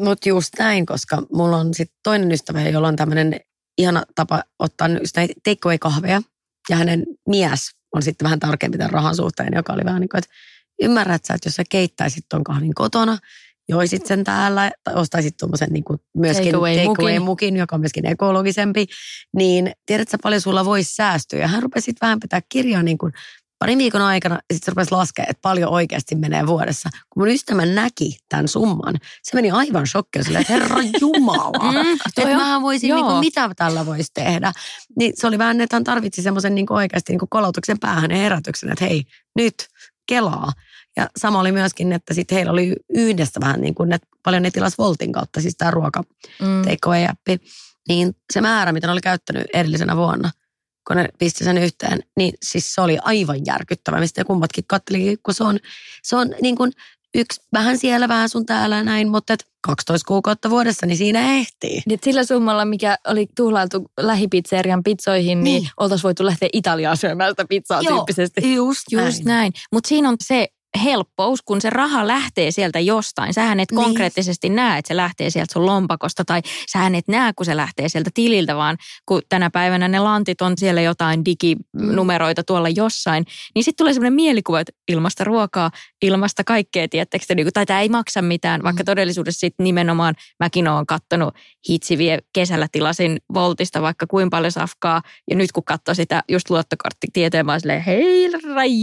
Mutta 0.00 0.28
just 0.28 0.48
näin, 0.58 0.86
koska 0.86 1.22
mulla 1.32 1.56
on 1.56 1.74
sitten 1.74 1.98
toinen 2.02 2.32
ystävä, 2.32 2.60
jolla 2.62 2.88
on 2.88 2.96
tämmöinen 2.96 3.40
ihana 3.78 4.02
tapa 4.14 4.42
ottaa 4.58 4.88
takeaway-kahveja. 5.44 6.22
Ja 6.70 6.76
hänen 6.76 7.04
mies 7.28 7.60
on 7.94 8.02
sitten 8.02 8.24
vähän 8.24 8.40
tarkempi 8.40 8.78
tämän 8.78 8.90
rahan 8.90 9.16
suhteen, 9.16 9.52
joka 9.54 9.72
oli 9.72 9.84
vähän 9.84 10.00
niin 10.00 10.08
kuin, 10.08 10.18
että 10.18 10.30
ymmärrät 10.82 11.24
sä, 11.24 11.34
että 11.34 11.46
jos 11.46 11.54
sä 11.54 11.62
keittäisit 11.70 12.24
ton 12.28 12.44
kahvin 12.44 12.74
kotona, 12.74 13.18
joisit 13.68 14.06
sen 14.06 14.24
täällä, 14.24 14.70
tai 14.84 14.94
ostaisit 14.94 15.36
tuommoisen 15.36 15.68
niin 15.70 15.84
kuin 15.84 15.98
myöskin 16.16 16.44
Takeaway-mukin. 16.52 16.88
takeaway-mukin, 16.88 17.56
joka 17.56 17.76
on 17.76 17.80
myöskin 17.80 18.06
ekologisempi, 18.06 18.86
niin 19.36 19.72
tiedätkö 19.86 20.16
paljon 20.22 20.40
sulla 20.40 20.64
voisi 20.64 20.94
säästyä. 20.94 21.38
Ja 21.38 21.48
hän 21.48 21.62
rupesi 21.62 21.84
sitten 21.84 22.06
vähän 22.06 22.20
pitää 22.20 22.40
kirjaa 22.48 22.82
niin 22.82 22.98
kuin 22.98 23.12
parin 23.58 23.78
viikon 23.78 24.02
aikana, 24.02 24.34
ja 24.34 24.54
sitten 24.54 24.72
rupesi 24.72 24.92
laskea, 24.92 25.24
että 25.28 25.42
paljon 25.42 25.70
oikeasti 25.72 26.14
menee 26.14 26.46
vuodessa. 26.46 26.88
Kun 27.10 27.20
mun 27.22 27.28
ystävä 27.28 27.66
näki 27.66 28.16
tämän 28.28 28.48
summan, 28.48 28.94
se 29.22 29.34
meni 29.34 29.50
aivan 29.50 29.86
shokkiin 29.86 30.24
silleen, 30.24 30.40
että 30.40 30.52
herra 30.52 30.76
jumala, 31.00 31.72
Mm, 31.72 31.92
että 32.08 32.36
mähän 32.36 32.62
voisin, 32.62 32.94
niin 32.94 33.04
kuin, 33.04 33.18
mitä 33.20 33.50
tällä 33.56 33.86
voisi 33.86 34.10
tehdä. 34.14 34.52
Niin 34.98 35.12
se 35.14 35.26
oli 35.26 35.38
vähän, 35.38 35.60
että 35.60 35.76
hän 35.76 35.84
tarvitsi 35.84 36.22
semmoisen 36.22 36.54
niin 36.54 36.72
oikeasti 36.72 37.12
niin 37.12 37.28
kolautuksen 37.30 37.78
päähän 37.78 38.10
ja 38.10 38.16
herätyksen, 38.16 38.72
että 38.72 38.84
hei, 38.84 39.04
nyt 39.36 39.54
kelaa. 40.06 40.52
Ja 40.98 41.08
sama 41.16 41.40
oli 41.40 41.52
myöskin, 41.52 41.92
että 41.92 42.14
sitten 42.14 42.36
heillä 42.36 42.52
oli 42.52 42.76
yhdessä 42.94 43.40
vähän 43.40 43.60
niin 43.60 43.74
kuin, 43.74 43.92
että 43.92 44.08
paljon 44.22 44.42
ne 44.42 44.50
tilas 44.50 44.78
Voltin 44.78 45.12
kautta, 45.12 45.40
siis 45.40 45.54
tämä 45.58 45.70
ruoka 45.70 46.02
Mm. 46.40 46.62
niin 47.88 48.16
se 48.32 48.40
määrä, 48.40 48.72
mitä 48.72 48.86
ne 48.86 48.92
oli 48.92 49.00
käyttänyt 49.00 49.44
edellisenä 49.54 49.96
vuonna, 49.96 50.30
kun 50.88 50.96
ne 50.96 51.08
pisti 51.18 51.44
sen 51.44 51.58
yhteen, 51.58 52.02
niin 52.16 52.32
siis 52.42 52.74
se 52.74 52.80
oli 52.80 52.98
aivan 53.02 53.38
järkyttävä, 53.46 54.00
mistä 54.00 54.24
kummatkin 54.24 54.64
katteli, 54.66 55.16
kun 55.22 55.34
se 55.34 55.44
on, 55.44 55.58
se 56.02 56.16
on 56.16 56.34
niin 56.42 56.56
kuin 56.56 56.72
yksi 57.14 57.40
vähän 57.52 57.78
siellä, 57.78 58.08
vähän 58.08 58.28
sun 58.28 58.46
täällä 58.46 58.82
näin, 58.82 59.08
mutta 59.10 59.32
et 59.32 59.44
12 59.60 60.08
kuukautta 60.08 60.50
vuodessa, 60.50 60.86
niin 60.86 60.96
siinä 60.96 61.32
ehtii. 61.34 61.82
Niin, 61.86 61.94
että 61.94 62.04
sillä 62.04 62.24
summalla, 62.24 62.64
mikä 62.64 62.96
oli 63.06 63.26
tuhlailtu 63.36 63.90
lähipizzerian 64.00 64.82
pizzoihin, 64.82 65.44
niin, 65.44 65.62
Niin. 65.62 65.70
oltaisiin 65.76 66.02
voitu 66.02 66.26
lähteä 66.26 66.48
Italiaan 66.52 66.96
syömään 66.96 67.30
sitä 67.30 67.44
pizzaa 67.48 67.82
Joo, 67.82 67.94
tyyppisesti. 67.96 68.54
Just, 68.54 68.82
Just 68.92 69.24
näin. 69.24 69.52
Mutta 69.72 69.88
siinä 69.88 70.08
on 70.08 70.16
se 70.24 70.48
helppous, 70.84 71.42
kun 71.42 71.60
se 71.60 71.70
raha 71.70 72.06
lähtee 72.06 72.50
sieltä 72.50 72.80
jostain. 72.80 73.34
Sähän 73.34 73.60
et 73.60 73.70
Niin. 73.70 73.84
konkreettisesti 73.84 74.48
näe, 74.48 74.78
että 74.78 74.88
se 74.88 74.96
lähtee 74.96 75.30
sieltä 75.30 75.52
sun 75.52 75.66
lompakosta 75.66 76.24
tai 76.24 76.40
sähän 76.72 76.94
et 76.94 77.08
näe, 77.08 77.32
kun 77.36 77.46
se 77.46 77.56
lähtee 77.56 77.88
sieltä 77.88 78.10
tililtä, 78.14 78.56
vaan 78.56 78.76
kun 79.06 79.22
tänä 79.28 79.50
päivänä 79.50 79.88
ne 79.88 79.98
lantit 79.98 80.42
on 80.42 80.58
siellä 80.58 80.80
jotain 80.80 81.24
diginumeroita 81.24 82.44
tuolla 82.44 82.68
jossain, 82.68 83.24
niin 83.54 83.64
sitten 83.64 83.76
tulee 83.84 83.92
semmoinen 83.92 84.12
mielikuva, 84.12 84.60
että 84.60 84.72
ilmasta 84.88 85.24
ruokaa, 85.24 85.70
ilmasta 86.02 86.44
kaikkea, 86.44 86.88
tiettekö 86.88 87.24
te, 87.28 87.34
niin 87.34 87.48
tai 87.52 87.66
tämä 87.66 87.80
ei 87.80 87.88
maksa 87.88 88.22
mitään, 88.22 88.62
vaikka 88.62 88.84
todellisuudessa 88.84 89.40
sitten 89.40 89.64
nimenomaan 89.64 90.14
mäkin 90.40 90.68
olen 90.68 90.86
kattonut 90.86 91.34
hitsiviä 91.68 92.18
kesällä 92.32 92.66
tilasin 92.72 93.18
Voltista 93.34 93.82
vaikka 93.82 94.06
kuinka 94.06 94.36
paljon 94.36 94.52
safkaa, 94.52 95.02
ja 95.30 95.36
nyt 95.36 95.52
kun 95.52 95.64
katsoo 95.64 95.94
sitä 95.94 96.22
just 96.28 96.50
luottokorttitietoja, 96.50 97.44
mä 97.44 97.52
oon 97.52 97.60
silleen, 97.60 97.82
hei 97.82 98.28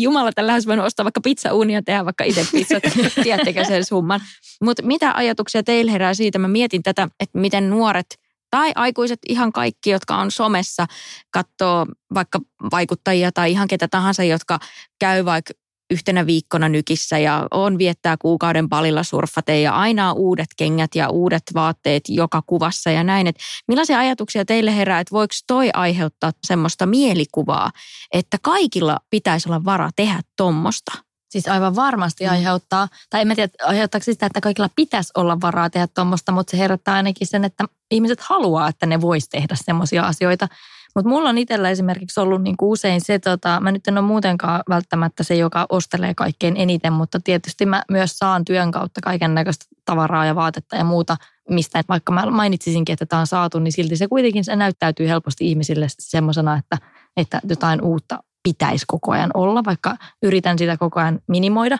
jumala, 0.01 0.31
tällä 0.31 0.53
olisi 0.53 0.67
voinut 0.67 0.85
ostaa 0.85 1.03
vaikka 1.03 1.21
pizzauunia 1.21 1.74
ja 1.75 1.83
tehdä 1.83 2.05
vaikka 2.05 2.23
itse 2.23 2.47
pizzat, 2.51 2.83
tiedättekö 3.23 3.65
sen 3.65 3.85
summan. 3.85 4.21
Mutta 4.63 4.83
mitä 4.83 5.13
ajatuksia 5.15 5.63
teillä 5.63 5.91
herää 5.91 6.13
siitä? 6.13 6.39
Mä 6.39 6.47
mietin 6.47 6.83
tätä, 6.83 7.07
että 7.19 7.39
miten 7.39 7.69
nuoret 7.69 8.05
tai 8.49 8.71
aikuiset, 8.75 9.19
ihan 9.29 9.51
kaikki, 9.51 9.89
jotka 9.89 10.17
on 10.17 10.31
somessa, 10.31 10.85
katsoo 11.31 11.85
vaikka 12.13 12.39
vaikuttajia 12.71 13.31
tai 13.31 13.51
ihan 13.51 13.67
ketä 13.67 13.87
tahansa, 13.87 14.23
jotka 14.23 14.59
käy 14.99 15.25
vaikka 15.25 15.53
yhtenä 15.91 16.25
viikkona 16.25 16.69
nykissä 16.69 17.17
ja 17.17 17.47
on 17.51 17.77
viettää 17.77 18.17
kuukauden 18.21 18.69
palilla 18.69 19.03
surffateen 19.03 19.63
ja 19.63 19.75
aina 19.75 20.11
on 20.11 20.17
uudet 20.17 20.49
kengät 20.57 20.95
ja 20.95 21.09
uudet 21.09 21.43
vaatteet 21.53 22.03
joka 22.09 22.41
kuvassa 22.45 22.91
ja 22.91 23.03
näin. 23.03 23.27
Et 23.27 23.35
millaisia 23.67 23.99
ajatuksia 23.99 24.45
teille 24.45 24.75
herää, 24.75 24.99
että 24.99 25.11
voiko 25.11 25.33
toi 25.47 25.69
aiheuttaa 25.73 26.31
semmoista 26.47 26.85
mielikuvaa, 26.85 27.71
että 28.13 28.37
kaikilla 28.41 28.99
pitäisi 29.09 29.49
olla 29.49 29.65
vara 29.65 29.89
tehdä 29.95 30.21
tommosta? 30.37 31.04
Siis 31.35 31.47
aivan 31.47 31.75
varmasti 31.75 32.27
aiheuttaa, 32.27 32.87
tai 33.09 33.21
en 33.21 33.27
mä 33.27 33.35
tiedä, 33.35 33.51
aiheuttaako 33.63 34.03
sitä, 34.03 34.25
että 34.25 34.41
kaikilla 34.41 34.69
pitäisi 34.75 35.11
olla 35.15 35.41
varaa 35.41 35.69
tehdä 35.69 35.87
tuommoista, 35.87 36.31
mutta 36.31 36.51
se 36.51 36.57
herättää 36.57 36.93
ainakin 36.93 37.27
sen, 37.27 37.45
että 37.45 37.65
ihmiset 37.91 38.19
haluaa, 38.21 38.69
että 38.69 38.85
ne 38.85 39.01
vois 39.01 39.29
tehdä 39.29 39.55
semmoisia 39.55 40.03
asioita. 40.03 40.47
Mutta 40.95 41.09
mulla 41.09 41.29
on 41.29 41.37
itsellä 41.37 41.69
esimerkiksi 41.69 42.19
ollut 42.19 42.41
niinku 42.41 42.71
usein 42.71 43.01
se, 43.01 43.19
tota, 43.19 43.59
mä 43.59 43.71
nyt 43.71 43.87
en 43.87 43.97
ole 43.97 44.07
muutenkaan 44.07 44.63
välttämättä 44.69 45.23
se, 45.23 45.35
joka 45.35 45.65
ostelee 45.69 46.13
kaikkein 46.13 46.57
eniten, 46.57 46.93
mutta 46.93 47.19
tietysti 47.23 47.65
mä 47.65 47.83
myös 47.91 48.17
saan 48.17 48.45
työn 48.45 48.71
kautta 48.71 49.01
kaiken 49.01 49.35
näköistä 49.35 49.65
tavaraa 49.85 50.25
ja 50.25 50.35
vaatetta 50.35 50.75
ja 50.75 50.83
muuta, 50.83 51.17
mistä 51.49 51.83
vaikka 51.89 52.11
mä 52.11 52.25
mainitsisinkin, 52.25 52.93
että 52.93 53.05
tämä 53.05 53.19
on 53.19 53.27
saatu, 53.27 53.59
niin 53.59 53.71
silti 53.71 53.97
se 53.97 54.07
kuitenkin 54.07 54.43
se 54.43 54.55
näyttäytyy 54.55 55.07
helposti 55.07 55.49
ihmisille 55.49 55.87
semmoisena, 55.99 56.57
että, 56.57 56.77
että 57.17 57.41
jotain 57.49 57.81
uutta 57.81 58.19
pitäisi 58.45 58.85
koko 58.87 59.11
ajan 59.11 59.31
olla, 59.33 59.63
vaikka 59.65 59.97
yritän 60.23 60.57
sitä 60.57 60.77
koko 60.77 60.99
ajan 60.99 61.19
minimoida. 61.27 61.77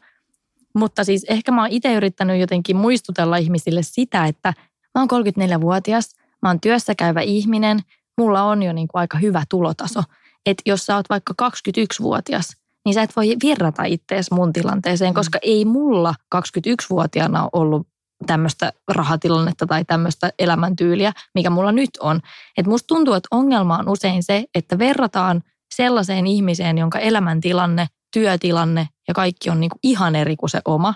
Mutta 0.76 1.04
siis 1.04 1.26
ehkä 1.30 1.52
mä 1.52 1.62
oon 1.62 1.72
itse 1.72 1.94
yrittänyt 1.94 2.40
jotenkin 2.40 2.76
muistutella 2.76 3.38
ihmisille 3.38 3.84
sitä, 3.84 4.26
että 4.26 4.54
mä 4.96 5.02
oon 5.02 5.26
34-vuotias, 5.26 6.16
mä 6.42 6.50
oon 6.50 6.60
työssä 6.60 6.96
käyvä 6.96 7.22
ihminen, 7.22 7.80
mulla 8.18 8.44
on 8.44 8.64
jo 8.64 8.74
niin 8.74 8.88
kuin 8.88 9.00
aika 9.00 9.18
hyvä 9.18 9.44
tulotaso. 9.50 10.04
Että 10.46 10.64
jos 10.66 10.86
sä 10.86 10.96
oot 10.96 11.06
vaikka 11.10 11.34
21-vuotias, 11.44 12.58
niin 12.86 12.94
sä 12.94 13.02
et 13.02 13.16
voi 13.16 13.36
virrata 13.44 13.84
ittees 13.84 14.32
mun 14.32 14.54
tilanteeseen, 14.54 15.14
koska 15.14 15.40
ei 15.42 15.66
mulla 15.66 16.16
21-vuotiaana 16.36 17.44
ole 17.44 17.50
ollut 17.54 17.88
tämmöistä 18.26 18.74
rahatilannetta 18.88 19.66
tai 19.66 19.86
tämmöistä 19.86 20.32
elämäntyyliä, 20.40 21.14
mikä 21.36 21.50
mulla 21.50 21.72
nyt 21.72 21.90
on. 22.00 22.20
Et 22.58 22.68
musta 22.68 22.88
tuntuu, 22.88 23.14
että 23.14 23.28
ongelma 23.32 23.78
on 23.78 23.90
usein 23.90 24.24
se, 24.24 24.46
että 24.56 24.80
verrataan 24.80 25.44
sellaiseen 25.74 26.28
ihmiseen, 26.28 26.78
jonka 26.78 27.00
elämäntilanne, 27.00 27.88
työtilanne 28.14 28.88
ja 29.08 29.14
kaikki 29.14 29.50
on 29.50 29.60
niinku 29.60 29.80
ihan 29.84 30.16
eri 30.16 30.36
kuin 30.36 30.50
se 30.50 30.62
oma, 30.66 30.94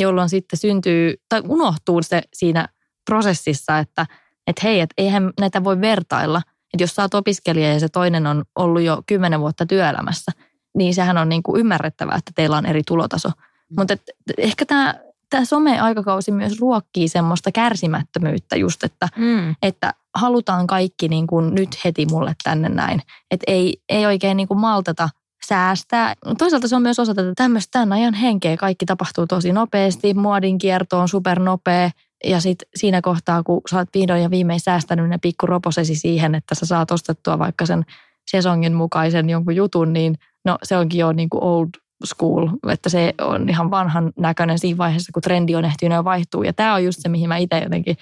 jolloin 0.00 0.28
sitten 0.28 0.58
syntyy 0.58 1.14
tai 1.28 1.42
unohtuu 1.48 2.02
se 2.02 2.22
siinä 2.34 2.68
prosessissa, 3.04 3.78
että 3.78 4.06
et 4.46 4.62
hei, 4.62 4.80
et 4.80 4.90
eihän 4.98 5.32
näitä 5.40 5.64
voi 5.64 5.80
vertailla. 5.80 6.42
Että 6.74 6.82
jos 6.82 6.94
sä 6.94 7.02
oot 7.02 7.14
opiskelija 7.14 7.72
ja 7.72 7.80
se 7.80 7.88
toinen 7.88 8.26
on 8.26 8.44
ollut 8.56 8.82
jo 8.82 9.02
kymmenen 9.06 9.40
vuotta 9.40 9.66
työelämässä, 9.66 10.32
niin 10.76 10.94
sehän 10.94 11.18
on 11.18 11.28
niinku 11.28 11.56
ymmärrettävää, 11.56 12.16
että 12.16 12.32
teillä 12.34 12.56
on 12.56 12.66
eri 12.66 12.82
tulotaso. 12.86 13.28
Mutta 13.76 13.96
ehkä 14.38 14.64
tämä 14.66 14.94
tämä 15.30 15.44
some-aikakausi 15.44 16.32
myös 16.32 16.60
ruokkii 16.60 17.08
semmoista 17.08 17.52
kärsimättömyyttä 17.52 18.56
just, 18.56 18.84
että, 18.84 19.08
Mm. 19.16 19.56
että 19.62 19.94
halutaan 20.18 20.66
kaikki 20.66 21.08
niin 21.08 21.26
kuin 21.26 21.54
nyt 21.54 21.84
heti 21.84 22.06
mulle 22.06 22.34
tänne 22.44 22.68
näin. 22.68 23.02
Että 23.30 23.44
ei, 23.46 23.76
ei 23.88 24.06
oikein 24.06 24.36
niin 24.36 24.48
kuin 24.48 24.60
maltata 24.60 25.08
säästää. 25.46 26.14
Toisaalta 26.38 26.68
se 26.68 26.76
on 26.76 26.82
myös 26.82 26.98
osa 26.98 27.14
tätä 27.14 27.32
tämmöistä 27.36 27.70
tämän 27.72 27.92
ajan 27.92 28.14
henkeä. 28.14 28.56
Kaikki 28.56 28.86
tapahtuu 28.86 29.26
tosi 29.26 29.52
nopeasti, 29.52 30.14
muodin 30.14 30.58
kierto 30.58 30.98
on 30.98 31.08
supernopea. 31.08 31.90
Ja 32.24 32.40
sitten 32.40 32.68
siinä 32.74 33.00
kohtaa, 33.00 33.42
kun 33.42 33.60
sä 33.70 33.76
oot 33.76 33.88
vihdoin 33.94 34.22
ja 34.22 34.30
viimein 34.30 34.60
säästänyt 34.60 35.08
ne 35.08 35.18
pikku 35.18 35.46
roposesi 35.46 35.94
siihen, 35.94 36.34
että 36.34 36.54
sä 36.54 36.66
saat 36.66 36.90
ostettua 36.90 37.38
vaikka 37.38 37.66
sen 37.66 37.84
sesongin 38.30 38.74
mukaisen 38.74 39.30
jonkun 39.30 39.56
jutun, 39.56 39.92
niin 39.92 40.14
no 40.44 40.58
se 40.62 40.76
onkin 40.76 40.98
jo 40.98 41.12
niin 41.12 41.30
kuin 41.30 41.42
old 41.42 41.68
school, 42.06 42.48
että 42.68 42.88
se 42.88 43.14
on 43.20 43.48
ihan 43.48 43.70
vanhan 43.70 44.12
näköinen 44.18 44.58
siinä 44.58 44.78
vaiheessa, 44.78 45.12
kun 45.12 45.22
trendi 45.22 45.54
on 45.54 45.64
ehtinyt 45.64 45.96
jo 45.96 46.04
vaihtuu. 46.04 46.42
Ja 46.42 46.52
tämä 46.52 46.74
on 46.74 46.84
just 46.84 46.98
se, 47.02 47.08
mihin 47.08 47.28
mä 47.28 47.36
itse 47.36 47.58
jotenkin 47.58 47.96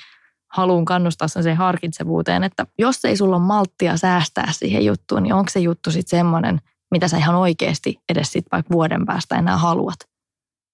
haluan 0.53 0.85
kannustaa 0.85 1.29
sen 1.29 1.57
harkitsevuuteen, 1.57 2.45
että 2.45 2.67
jos 2.79 3.05
ei 3.05 3.17
sulla 3.17 3.37
ole 3.37 3.45
malttia 3.45 3.97
säästää 3.97 4.53
siihen 4.53 4.85
juttuun, 4.85 5.23
niin 5.23 5.35
onko 5.35 5.51
se 5.51 5.61
juttu 5.61 5.91
sitten 5.91 6.19
semmoinen, 6.19 6.61
mitä 6.91 7.09
sä 7.09 7.17
ihan 7.17 7.35
oikeasti 7.35 7.99
edes 8.09 8.33
sit 8.33 8.45
vaikka 8.53 8.75
vuoden 8.75 9.07
päästä 9.07 9.37
enää 9.37 9.57
haluat? 9.57 9.97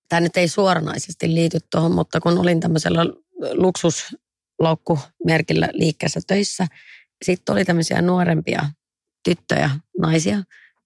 Tämä 0.09 0.21
nyt 0.21 0.37
ei 0.37 0.49
suoranaisesti 0.49 1.35
liity 1.35 1.59
tuohon, 1.71 1.93
mutta 1.93 2.21
kun 2.21 2.39
olin 2.39 2.61
tämmöisellä 2.61 3.07
luksuslaukkumerkillä 3.53 5.69
liikkeessä 5.73 6.21
töissä, 6.27 6.67
sitten 7.25 7.53
oli 7.53 7.65
tämmöisiä 7.65 8.03
nuorempia 8.03 8.63
tyttöjä, 9.25 9.71
naisia, 9.99 10.43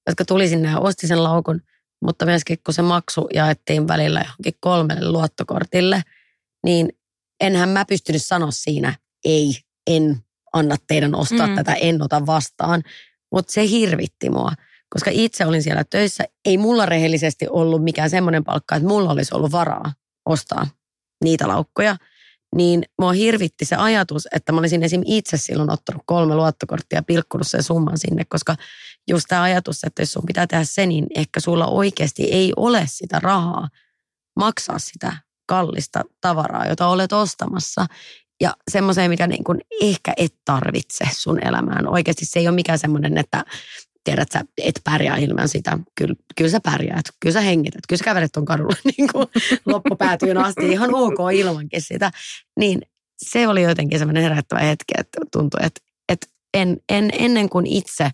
jotka 0.07 0.25
tuli 0.25 0.49
sinne 0.49 0.71
ja 0.71 0.79
osti 0.79 1.07
sen 1.07 1.23
laukun, 1.23 1.61
mutta 2.03 2.27
myöskin 2.27 2.59
kun 2.65 2.75
se 2.75 2.83
maksu 2.83 3.29
jaettiin 3.35 3.89
välillä 3.89 4.21
johonkin 4.21 4.55
kolmelle 4.61 5.11
luottokortille, 5.11 6.03
niin 6.65 6.89
enhän 7.41 7.69
mä 7.69 7.85
pystynyt 7.85 8.25
sanoa 8.25 8.51
siinä, 8.51 8.95
ei, 9.25 9.57
en 9.87 10.17
anna 10.53 10.77
teidän 10.87 11.15
ostaa 11.15 11.47
Mm. 11.47 11.55
tätä, 11.55 11.75
en 11.75 12.03
ota 12.03 12.27
vastaan. 12.27 12.83
Mutta 13.33 13.53
se 13.53 13.69
hirvitti 13.69 14.31
mua, 14.31 14.53
koska 14.89 15.11
itse 15.13 15.47
olin 15.47 15.63
siellä 15.63 15.85
töissä. 15.85 16.25
Ei 16.45 16.59
mulla 16.59 16.87
rehellisesti 16.87 17.47
ollut 17.49 17.85
mikään 17.85 18.11
semmoinen 18.11 18.45
palkka, 18.45 18.77
että 18.77 18.89
mulla 18.89 19.11
olisi 19.11 19.35
ollut 19.35 19.53
varaa 19.53 19.93
ostaa 20.27 20.67
niitä 21.25 21.49
laukkoja. 21.49 21.97
Niin 22.57 22.83
mua 23.01 23.13
hirvitti 23.13 23.65
se 23.65 23.77
ajatus, 23.77 24.29
että 24.35 24.53
mä 24.53 24.59
olisin 24.59 24.83
esim. 24.83 25.03
itse 25.05 25.37
silloin 25.37 25.71
ottanut 25.71 26.03
kolme 26.07 26.35
luottokorttia 26.35 26.99
ja 26.99 27.03
pilkkunut 27.03 27.47
sen 27.47 27.63
summan 27.63 27.99
sinne, 27.99 28.25
koska 28.25 28.57
just 29.09 29.25
tämä 29.29 29.43
ajatus, 29.43 29.85
että 29.85 30.03
jos 30.03 30.13
sun 30.13 30.27
pitää 30.27 30.47
tehdä 30.47 30.65
se, 30.65 30.87
niin 30.87 31.07
ehkä 31.17 31.41
sulla 31.41 31.67
oikeasti 31.67 32.25
ei 32.25 32.53
ole 32.57 32.85
sitä 32.87 33.19
rahaa 33.19 33.69
maksaa 34.37 34.79
sitä 34.79 35.17
kallista 35.47 36.03
tavaraa, 36.21 36.67
jota 36.67 36.87
olet 36.87 37.13
ostamassa. 37.13 37.87
Ja 38.41 38.57
semmoiseen, 38.71 39.11
mikä 39.11 39.27
niin 39.27 39.45
kuin 39.45 39.61
ehkä 39.81 40.13
et 40.17 40.35
tarvitse 40.45 41.05
sun 41.13 41.47
elämään. 41.47 41.89
Oikeasti 41.89 42.25
se 42.25 42.39
ei 42.39 42.49
ole 42.49 42.55
mikään 42.55 42.79
semmoinen, 42.79 43.19
että 43.19 43.45
tiedät 44.05 44.33
sä, 44.33 44.45
et 44.63 44.81
pärjää 44.85 45.17
ilman 45.17 45.49
sitä. 45.49 45.79
Kyllä, 45.95 46.15
kyllä 46.37 46.51
sä 46.51 46.61
pärjäät, 46.61 47.05
kyllä 47.21 47.33
sä 47.33 47.41
hengität, 47.41 47.81
kyllä 47.89 47.99
sä 47.99 48.05
kävelet 48.05 48.33
ton 48.33 48.45
kadulla 48.45 48.77
niin 48.97 49.09
kuin 49.13 49.27
loppupäätyyn 49.67 50.39
asti 50.39 50.69
ihan 50.73 50.95
ok 50.95 51.19
ilmankin 51.35 51.83
sitä. 51.83 52.11
Niin 52.59 52.83
se 53.19 53.49
oli 53.49 53.63
jotenkin 53.63 53.99
semmoinen 53.99 54.23
herättävä 54.23 54.61
hetki, 54.61 54.95
että 54.99 55.21
tuntui, 55.33 55.61
että, 55.63 55.81
että 56.09 56.27
en, 56.55 56.77
en, 56.89 57.11
ennen 57.13 57.49
kuin 57.49 57.67
itse 57.67 58.11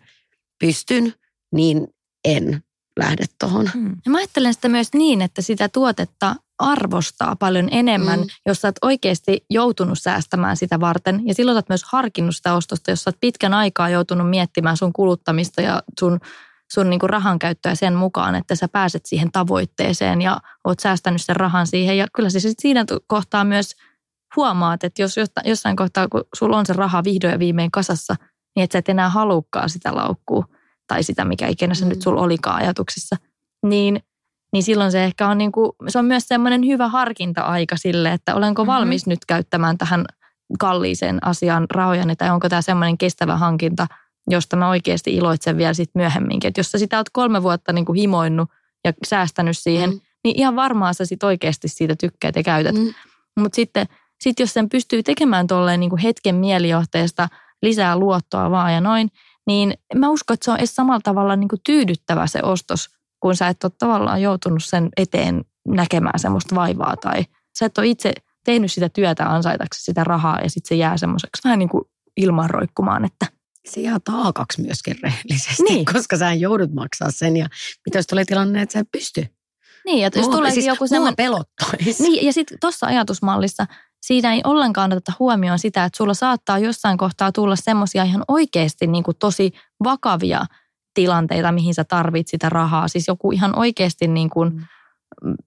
pystyn, 0.60 1.14
niin 1.54 1.86
en 2.24 2.62
lähde 2.98 3.24
tuohon. 3.40 3.70
Ja 4.04 4.10
mä 4.10 4.18
ajattelen 4.18 4.54
sitä 4.54 4.68
myös 4.68 4.88
niin, 4.94 5.22
että 5.22 5.42
sitä 5.42 5.68
tuotetta 5.68 6.36
arvostaa 6.58 7.36
paljon 7.36 7.68
enemmän, 7.70 8.18
mm. 8.18 8.24
Mm. 8.24 8.30
jos 8.46 8.60
sä 8.60 8.68
oot 8.68 8.76
oikeasti 8.82 9.44
joutunut 9.50 9.98
säästämään 9.98 10.56
sitä 10.56 10.80
varten. 10.80 11.22
Ja 11.24 11.34
silloin 11.34 11.54
sä 11.54 11.58
oot 11.58 11.68
myös 11.68 11.84
harkinnut 11.84 12.36
sitä 12.36 12.54
ostosta, 12.54 12.90
jos 12.90 13.04
sä 13.04 13.08
oot 13.08 13.20
pitkän 13.20 13.54
aikaa 13.54 13.88
joutunut 13.88 14.30
miettimään 14.30 14.76
sun 14.76 14.92
kuluttamista 14.92 15.62
ja 15.62 15.82
sun, 16.00 16.20
sun 16.72 16.90
niinku 16.90 17.06
rahan 17.06 17.38
käyttöä 17.38 17.74
sen 17.74 17.94
mukaan, 17.94 18.34
että 18.34 18.54
sä 18.54 18.68
pääset 18.68 19.06
siihen 19.06 19.32
tavoitteeseen 19.32 20.22
ja 20.22 20.40
oot 20.64 20.80
säästänyt 20.80 21.22
sen 21.22 21.36
rahan 21.36 21.66
siihen. 21.66 21.98
Ja 21.98 22.06
kyllä 22.14 22.30
se 22.30 22.40
sit 22.40 22.58
siinä 22.60 22.84
kohtaa 23.06 23.44
myös 23.44 23.76
huomaat, 24.36 24.84
että 24.84 25.02
jos 25.02 25.16
jossain 25.44 25.76
kohtaa, 25.76 26.08
kun 26.08 26.24
sulla 26.34 26.58
on 26.58 26.66
se 26.66 26.72
raha 26.72 27.04
vihdoin 27.04 27.32
ja 27.32 27.38
viimein 27.38 27.70
kasassa, 27.70 28.16
niin 28.56 28.64
et 28.64 28.72
sä 28.72 28.78
et 28.78 28.88
enää 28.88 29.08
halukkaa 29.08 29.68
sitä 29.68 29.94
laukkua 29.94 30.44
tai 30.92 31.02
sitä, 31.02 31.24
mikä 31.24 31.46
ikinä 31.46 31.74
se 31.74 31.84
mm. 31.84 31.88
nyt 31.88 32.02
sulla 32.02 32.22
olikaan 32.22 32.62
ajatuksissa, 32.62 33.16
niin, 33.66 34.02
niin 34.52 34.62
silloin 34.62 34.92
se 34.92 35.04
ehkä 35.04 35.28
on, 35.28 35.38
niin 35.38 35.52
kuin, 35.52 35.72
se 35.88 35.98
on 35.98 36.04
myös 36.04 36.28
semmoinen 36.28 36.66
hyvä 36.66 36.88
harkinta-aika 36.88 37.76
sille, 37.76 38.12
että 38.12 38.34
olenko 38.34 38.64
Mhm. 38.64 38.66
valmis 38.66 39.06
nyt 39.06 39.24
käyttämään 39.24 39.78
tähän 39.78 40.04
kalliiseen 40.58 41.26
asiaan 41.26 41.66
rahojani 41.70 42.16
tai 42.16 42.30
onko 42.30 42.48
tämä 42.48 42.62
semmoinen 42.62 42.98
kestävä 42.98 43.36
hankinta, 43.36 43.86
josta 44.30 44.56
mä 44.56 44.68
oikeasti 44.68 45.14
iloitsen 45.14 45.56
vielä 45.56 45.74
sit 45.74 45.90
myöhemminkin. 45.94 46.48
Että 46.48 46.58
jos 46.58 46.70
sä 46.70 46.78
sitä 46.78 46.96
oot 46.96 47.10
kolme 47.12 47.42
vuotta 47.42 47.72
niin 47.72 47.84
kuin 47.84 47.98
himoinnut 47.98 48.50
ja 48.84 48.92
säästänyt 49.06 49.58
siihen, 49.58 49.90
mm. 49.90 49.96
Mm. 49.96 50.00
niin 50.24 50.38
ihan 50.38 50.56
varmaan 50.56 50.94
sä 50.94 51.06
sit 51.06 51.22
oikeasti 51.22 51.68
siitä 51.68 51.94
tykkäät 52.00 52.36
ja 52.36 52.42
käytät. 52.42 52.74
Mm. 52.74 52.94
Mutta 53.40 53.56
sitten 53.56 53.86
sit 54.20 54.40
jos 54.40 54.54
sen 54.54 54.68
pystyy 54.68 55.02
tekemään 55.02 55.46
tolleen 55.46 55.80
niin 55.80 55.90
kuin 55.90 56.02
hetken 56.02 56.34
mielijohteesta 56.34 57.28
lisää 57.62 57.96
luottoa 57.96 58.50
vaan 58.50 58.74
ja 58.74 58.80
noin, 58.80 59.08
niin 59.46 59.74
mä 59.94 60.08
uskon, 60.10 60.34
että 60.34 60.44
se 60.44 60.50
on 60.50 60.58
edes 60.58 60.74
samalla 60.74 61.00
tavalla 61.04 61.36
niin 61.36 61.48
kuin 61.48 61.60
tyydyttävä 61.64 62.26
se 62.26 62.40
ostos, 62.42 62.88
kun 63.20 63.36
sä 63.36 63.48
et 63.48 63.64
ole 63.64 63.72
tavallaan 63.78 64.22
joutunut 64.22 64.64
sen 64.64 64.88
eteen 64.96 65.44
näkemään 65.68 66.18
semmoista 66.18 66.54
vaivaa 66.54 66.96
tai 66.96 67.24
sä 67.58 67.66
et 67.66 67.78
ole 67.78 67.86
itse 67.86 68.12
tehnyt 68.44 68.72
sitä 68.72 68.88
työtä 68.88 69.30
ansaitaksi 69.30 69.84
sitä 69.84 70.04
rahaa 70.04 70.40
ja 70.40 70.50
sitten 70.50 70.68
se 70.68 70.74
jää 70.74 70.96
semmoiseksi 70.96 71.44
vähän 71.44 71.58
niin 71.58 71.68
kuin 71.68 71.84
ilman 72.16 72.50
roikkumaan, 72.50 73.04
että 73.04 73.26
se 73.68 73.80
jää 73.80 73.98
taakaksi 74.04 74.62
myöskin 74.62 74.96
rehellisesti, 75.02 75.62
Niin. 75.62 75.84
koska 75.84 76.16
sä 76.16 76.32
joudut 76.32 76.72
maksaa 76.74 77.10
sen 77.10 77.36
ja 77.36 77.48
mitä 77.86 77.98
jos 77.98 78.06
tulee 78.06 78.24
tilanne, 78.24 78.62
että 78.62 78.72
sä 78.72 78.78
et 78.78 78.88
pysty. 78.92 79.26
Niin, 79.84 80.06
että 80.06 80.18
jos 80.18 80.28
tulee 80.28 80.50
siis 80.50 80.66
joku 80.66 80.86
semmoinen, 80.86 81.16
pelottaisi. 81.16 82.02
niin, 82.02 82.26
ja 82.26 82.32
sitten 82.32 82.58
tuossa 82.60 82.86
ajatusmallissa 82.86 83.66
siinä 84.02 84.32
ei 84.32 84.40
ollenkaan 84.44 84.92
oteta 84.92 85.12
huomioon 85.18 85.58
sitä, 85.58 85.84
että 85.84 85.96
sulla 85.96 86.14
saattaa 86.14 86.58
jossain 86.58 86.98
kohtaa 86.98 87.32
tulla 87.32 87.56
semmoisia 87.56 88.04
ihan 88.04 88.24
oikeasti 88.28 88.86
niin 88.86 89.04
kuin 89.04 89.16
tosi 89.18 89.52
vakavia 89.84 90.44
tilanteita, 90.94 91.52
mihin 91.52 91.74
sä 91.74 91.84
tarvit 91.84 92.28
sitä 92.28 92.48
rahaa. 92.48 92.88
Siis 92.88 93.08
joku 93.08 93.32
ihan 93.32 93.58
oikeasti 93.58 94.08
niin 94.08 94.30
kuin, 94.30 94.48
Mm. 94.48 94.64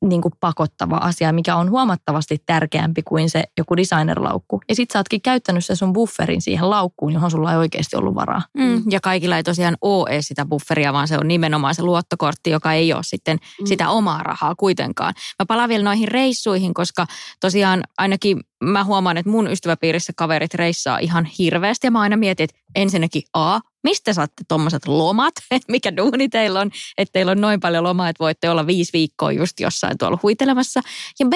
Niin 0.01 0.21
kuin 0.21 0.33
pakottava 0.39 0.95
asia, 0.95 1.33
mikä 1.33 1.55
on 1.55 1.69
huomattavasti 1.69 2.37
tärkeämpi 2.45 3.03
kuin 3.03 3.29
se 3.29 3.43
joku 3.57 3.77
designerlaukku. 3.77 4.61
Ja 4.69 4.75
sit 4.75 4.91
sä 4.91 4.99
ootkin 4.99 5.21
käyttänyt 5.21 5.65
sen 5.65 5.75
sun 5.75 5.93
bufferin 5.93 6.41
siihen 6.41 6.69
laukkuun, 6.69 7.13
johon 7.13 7.31
sulla 7.31 7.51
ei 7.51 7.57
oikeasti 7.57 7.95
ollut 7.95 8.15
varaa. 8.15 8.41
Mm. 8.57 8.83
Ja 8.89 8.99
kaikilla 8.99 9.37
ei 9.37 9.43
tosiaan 9.43 9.77
ole 9.81 10.09
edes 10.09 10.27
sitä 10.27 10.45
bufferia, 10.45 10.93
vaan 10.93 11.07
se 11.07 11.17
on 11.17 11.27
nimenomaan 11.27 11.75
se 11.75 11.83
luottokortti, 11.83 12.49
joka 12.49 12.73
ei 12.73 12.93
ole 12.93 13.03
sitten 13.03 13.37
mm. 13.61 13.65
sitä 13.65 13.89
omaa 13.89 14.23
rahaa 14.23 14.55
kuitenkaan. 14.55 15.13
Mä 15.39 15.45
palaan 15.45 15.69
vielä 15.69 15.83
noihin 15.83 16.07
reissuihin, 16.07 16.73
koska 16.73 17.05
tosiaan 17.39 17.83
ainakin 17.97 18.39
mä 18.63 18.83
huomaan, 18.83 19.17
että 19.17 19.31
mun 19.31 19.51
ystäväpiirissä 19.51 20.13
kaverit 20.15 20.53
reissaa 20.53 20.99
ihan 20.99 21.25
hirveästi. 21.25 21.87
Ja 21.87 21.91
mä 21.91 22.01
aina 22.01 22.17
mietin, 22.17 22.43
että 22.43 22.55
ensinnäkin 22.75 23.23
A, 23.33 23.59
mistä 23.85 24.13
saatte 24.13 24.43
tuommoiset 24.47 24.87
lomat, 24.87 25.33
mikä 25.73 25.97
duuni 25.97 26.29
teillä 26.29 26.59
on, 26.59 26.71
että 26.97 27.13
teillä 27.13 27.31
on 27.31 27.41
noin 27.41 27.59
paljon 27.59 27.83
lomaa, 27.83 28.09
että 28.09 28.23
voitte 28.23 28.49
olla 28.49 28.67
viisi 28.67 28.93
viikkoa 28.93 29.31
just 29.31 29.59
jossain 29.59 29.97
tuolla 29.97 30.19
huitelemassa. 30.23 30.81
Ja 31.19 31.25
B, 31.25 31.33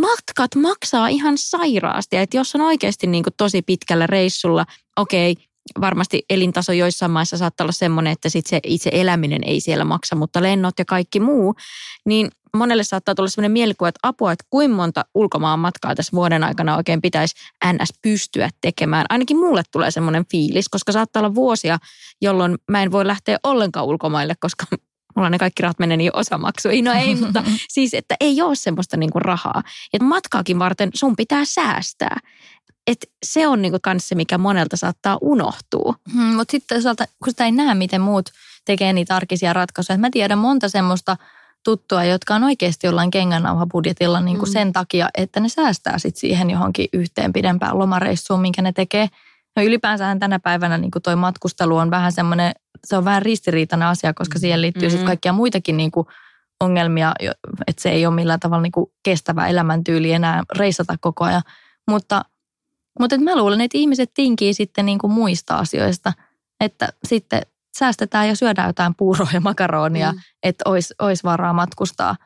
matkat 0.00 0.54
maksaa 0.54 1.08
ihan 1.08 1.34
sairaasti, 1.38 2.16
että 2.16 2.36
jos 2.36 2.54
on 2.54 2.60
oikeasti 2.60 3.06
niin 3.06 3.24
kuin 3.24 3.34
tosi 3.36 3.62
pitkällä 3.62 4.06
reissulla, 4.06 4.64
okei, 4.96 5.36
varmasti 5.80 6.22
elintaso 6.30 6.72
joissain 6.72 7.10
maissa 7.10 7.36
saattaa 7.36 7.64
olla 7.64 7.72
semmoinen, 7.72 8.12
että 8.12 8.28
sit 8.28 8.46
se 8.46 8.60
itse 8.66 8.90
eläminen 8.92 9.44
ei 9.44 9.60
siellä 9.60 9.84
maksa, 9.84 10.16
mutta 10.16 10.42
lennot 10.42 10.78
ja 10.78 10.84
kaikki 10.84 11.20
muu, 11.20 11.54
niin 12.06 12.30
monelle 12.56 12.84
saattaa 12.84 13.14
tulla 13.14 13.28
semmoinen 13.28 13.52
mielikuva, 13.52 13.88
että 13.88 14.00
apua, 14.02 14.32
että 14.32 14.44
kuinka 14.50 14.76
monta 14.76 15.04
ulkomaan 15.14 15.58
matkaa 15.58 15.94
tässä 15.94 16.12
vuoden 16.12 16.44
aikana 16.44 16.76
oikein 16.76 17.02
pitäisi 17.02 17.34
NS 17.72 17.88
pystyä 18.02 18.50
tekemään. 18.60 19.06
Ainakin 19.08 19.36
mulle 19.36 19.62
tulee 19.72 19.90
semmoinen 19.90 20.26
fiilis, 20.30 20.68
koska 20.68 20.92
saattaa 20.92 21.20
olla 21.20 21.34
vuosia, 21.34 21.78
jolloin 22.20 22.58
mä 22.70 22.82
en 22.82 22.92
voi 22.92 23.06
lähteä 23.06 23.38
ollenkaan 23.42 23.86
ulkomaille, 23.86 24.34
koska 24.40 24.66
mulla 25.16 25.30
ne 25.30 25.38
kaikki 25.38 25.62
rahat 25.62 25.78
menee 25.78 25.96
niin 25.96 26.16
osamaksuihin. 26.16 26.84
No 26.84 26.92
ei, 26.92 27.14
mutta 27.14 27.44
siis, 27.68 27.94
että 27.94 28.16
ei 28.20 28.42
ole 28.42 28.54
semmoista 28.56 28.96
niinku 28.96 29.18
rahaa. 29.18 29.62
Ja 29.92 29.98
matkaakin 30.02 30.58
varten 30.58 30.90
sun 30.94 31.16
pitää 31.16 31.44
säästää. 31.44 32.20
Et 32.86 33.10
se 33.26 33.48
on 33.48 33.62
niinku 33.62 33.78
kans 33.82 34.08
se, 34.08 34.14
mikä 34.14 34.38
monelta 34.38 34.76
saattaa 34.76 35.18
unohtua. 35.20 35.94
Hmm, 36.12 36.22
mutta 36.22 36.52
sitten 36.52 36.76
toisaalta, 36.76 37.04
kun 37.24 37.32
sitä 37.32 37.44
ei 37.44 37.52
näe, 37.52 37.74
miten 37.74 38.00
muut 38.00 38.30
tekee 38.64 38.92
niitä 38.92 39.16
arkisia 39.16 39.52
ratkaisuja. 39.52 39.94
Et 39.94 40.00
Mä 40.00 40.08
tiedän 40.10 40.38
monta 40.38 40.68
semmoista 40.68 41.16
tuttua, 41.68 42.04
jotka 42.04 42.34
on 42.34 42.44
oikeasti 42.44 42.86
jollain 42.86 43.10
kengännauhabudjetilla 43.10 44.20
niin 44.20 44.38
kuin 44.38 44.48
Mm. 44.48 44.52
sen 44.52 44.72
takia, 44.72 45.08
että 45.18 45.40
ne 45.40 45.48
säästää 45.48 45.98
sit 45.98 46.16
siihen 46.16 46.50
johonkin 46.50 46.88
yhteen 46.92 47.32
pidempään 47.32 47.78
lomareissuun, 47.78 48.40
minkä 48.40 48.62
ne 48.62 48.72
tekee. 48.72 49.08
No 49.56 49.62
ylipäänsähän 49.62 50.18
tänä 50.18 50.38
päivänä 50.38 50.78
niin 50.78 50.90
kuin 50.90 51.02
toi 51.02 51.16
matkustelu 51.16 51.76
on 51.76 51.90
vähän 51.90 52.12
semmoinen, 52.12 52.52
se 52.86 52.96
on 52.96 53.04
vähän 53.04 53.22
ristiriitainen 53.22 53.88
asia, 53.88 54.14
koska 54.14 54.38
siihen 54.38 54.62
liittyy 54.62 54.80
mm-hmm. 54.80 54.86
Mhm. 54.86 54.92
sitten 54.92 55.06
kaikkia 55.06 55.32
muitakin 55.32 55.76
niin 55.76 55.90
kuin 55.90 56.06
ongelmia, 56.60 57.14
että 57.66 57.82
se 57.82 57.90
ei 57.90 58.06
ole 58.06 58.14
millään 58.14 58.40
tavalla 58.40 58.62
niin 58.62 58.72
kuin 58.72 58.90
kestävä 59.02 59.46
elämäntyyli 59.46 60.12
enää 60.12 60.42
reissata 60.58 60.96
koko 61.00 61.24
ajan. 61.24 61.42
Mutta, 61.90 62.24
mutta 63.00 63.14
et 63.14 63.20
mä 63.20 63.36
luulen, 63.36 63.60
että 63.60 63.78
ihmiset 63.78 64.10
tinkii 64.14 64.54
sitten 64.54 64.86
niin 64.86 64.98
kuin 64.98 65.12
muista 65.12 65.56
asioista, 65.56 66.12
että 66.60 66.88
sitten 67.04 67.42
säästetään 67.78 68.28
ja 68.28 68.36
syödään 68.36 68.68
jotain 68.68 68.94
puuroa 68.94 69.28
ja 69.32 69.40
makaronia, 69.40 70.12
mm. 70.12 70.18
että 70.42 70.62
olisi 70.66 70.94
ois 71.02 71.24
varaa 71.24 71.52
matkustaa. 71.52 72.16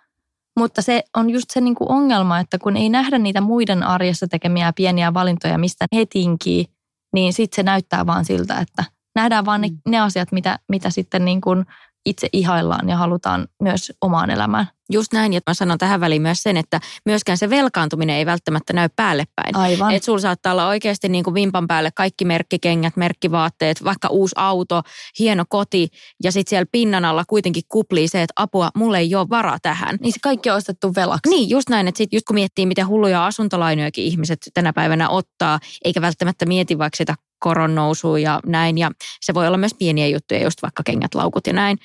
Mutta 0.58 0.82
se 0.82 1.02
on 1.16 1.30
just 1.30 1.50
se 1.50 1.60
niin 1.60 1.74
kuin 1.74 1.90
ongelma, 1.90 2.38
että 2.38 2.58
kun 2.58 2.76
ei 2.76 2.88
nähdä 2.88 3.18
niitä 3.18 3.40
muiden 3.40 3.82
arjessa 3.82 4.26
tekemiä 4.28 4.72
pieniä 4.76 5.14
valintoja, 5.14 5.58
mistä 5.58 5.86
he 5.94 6.06
tinkii, 6.06 6.66
niin 7.12 7.32
sitten 7.32 7.56
se 7.56 7.62
näyttää 7.62 8.06
vaan 8.06 8.24
siltä, 8.24 8.58
että 8.58 8.84
nähdään 9.14 9.44
vaan 9.44 9.60
ne, 9.60 9.68
Mm. 9.68 9.78
ne 9.88 10.00
asiat, 10.00 10.32
mitä, 10.32 10.58
mitä 10.68 10.90
sitten 10.90 11.24
niin 11.24 11.40
kuin 11.40 11.66
itse 12.06 12.28
ihaillaan 12.32 12.88
ja 12.88 12.96
halutaan 12.96 13.48
myös 13.62 13.92
omaan 14.00 14.30
elämään. 14.30 14.66
Just 14.92 15.12
näin, 15.12 15.32
ja 15.32 15.40
mä 15.46 15.54
sanon 15.54 15.78
tähän 15.78 16.00
väliin 16.00 16.22
myös 16.22 16.42
sen, 16.42 16.56
että 16.56 16.80
myöskään 17.06 17.38
se 17.38 17.50
velkaantuminen 17.50 18.16
ei 18.16 18.26
välttämättä 18.26 18.72
näy 18.72 18.88
päälle 18.96 19.24
päin. 19.36 19.56
Aivan. 19.56 19.94
Että 19.94 20.06
sulla 20.06 20.20
saattaa 20.20 20.52
olla 20.52 20.68
oikeasti 20.68 21.08
niin 21.08 21.24
kuin 21.24 21.34
vimpan 21.34 21.66
päälle 21.66 21.90
kaikki 21.94 22.24
merkkikengät, 22.24 22.96
merkkivaatteet, 22.96 23.84
vaikka 23.84 24.08
uusi 24.08 24.34
auto, 24.38 24.82
hieno 25.18 25.44
koti 25.48 25.88
ja 26.24 26.32
sitten 26.32 26.50
siellä 26.50 26.66
pinnan 26.72 27.04
alla 27.04 27.24
kuitenkin 27.28 27.62
kuplii 27.68 28.08
se, 28.08 28.22
että 28.22 28.32
apua, 28.36 28.70
mulla 28.74 28.98
ei 28.98 29.14
ole 29.14 29.28
varaa 29.28 29.58
tähän. 29.62 29.98
Niin 30.00 30.12
se 30.12 30.18
kaikki 30.22 30.50
on 30.50 30.56
ostettu 30.56 30.94
velaksi. 30.94 31.30
Niin, 31.30 31.50
just 31.50 31.68
näin, 31.68 31.88
että 31.88 31.98
sit 31.98 32.12
just 32.12 32.26
kun 32.26 32.34
miettii, 32.34 32.66
miten 32.66 32.88
hulluja 32.88 33.26
asuntolainojakin 33.26 34.04
ihmiset 34.04 34.38
tänä 34.54 34.72
päivänä 34.72 35.08
ottaa, 35.08 35.60
eikä 35.84 36.00
välttämättä 36.00 36.46
mieti 36.46 36.78
vaikka 36.78 36.96
sitä 36.96 37.14
koron 37.42 37.74
nousua 37.74 38.18
ja 38.18 38.40
näin, 38.46 38.78
ja 38.78 38.90
se 39.20 39.34
voi 39.34 39.46
olla 39.46 39.56
myös 39.56 39.74
pieniä 39.74 40.06
juttuja, 40.06 40.42
just 40.42 40.62
vaikka 40.62 40.82
kengät, 40.82 41.14
laukut 41.14 41.46
ja 41.46 41.52
näin. 41.52 41.78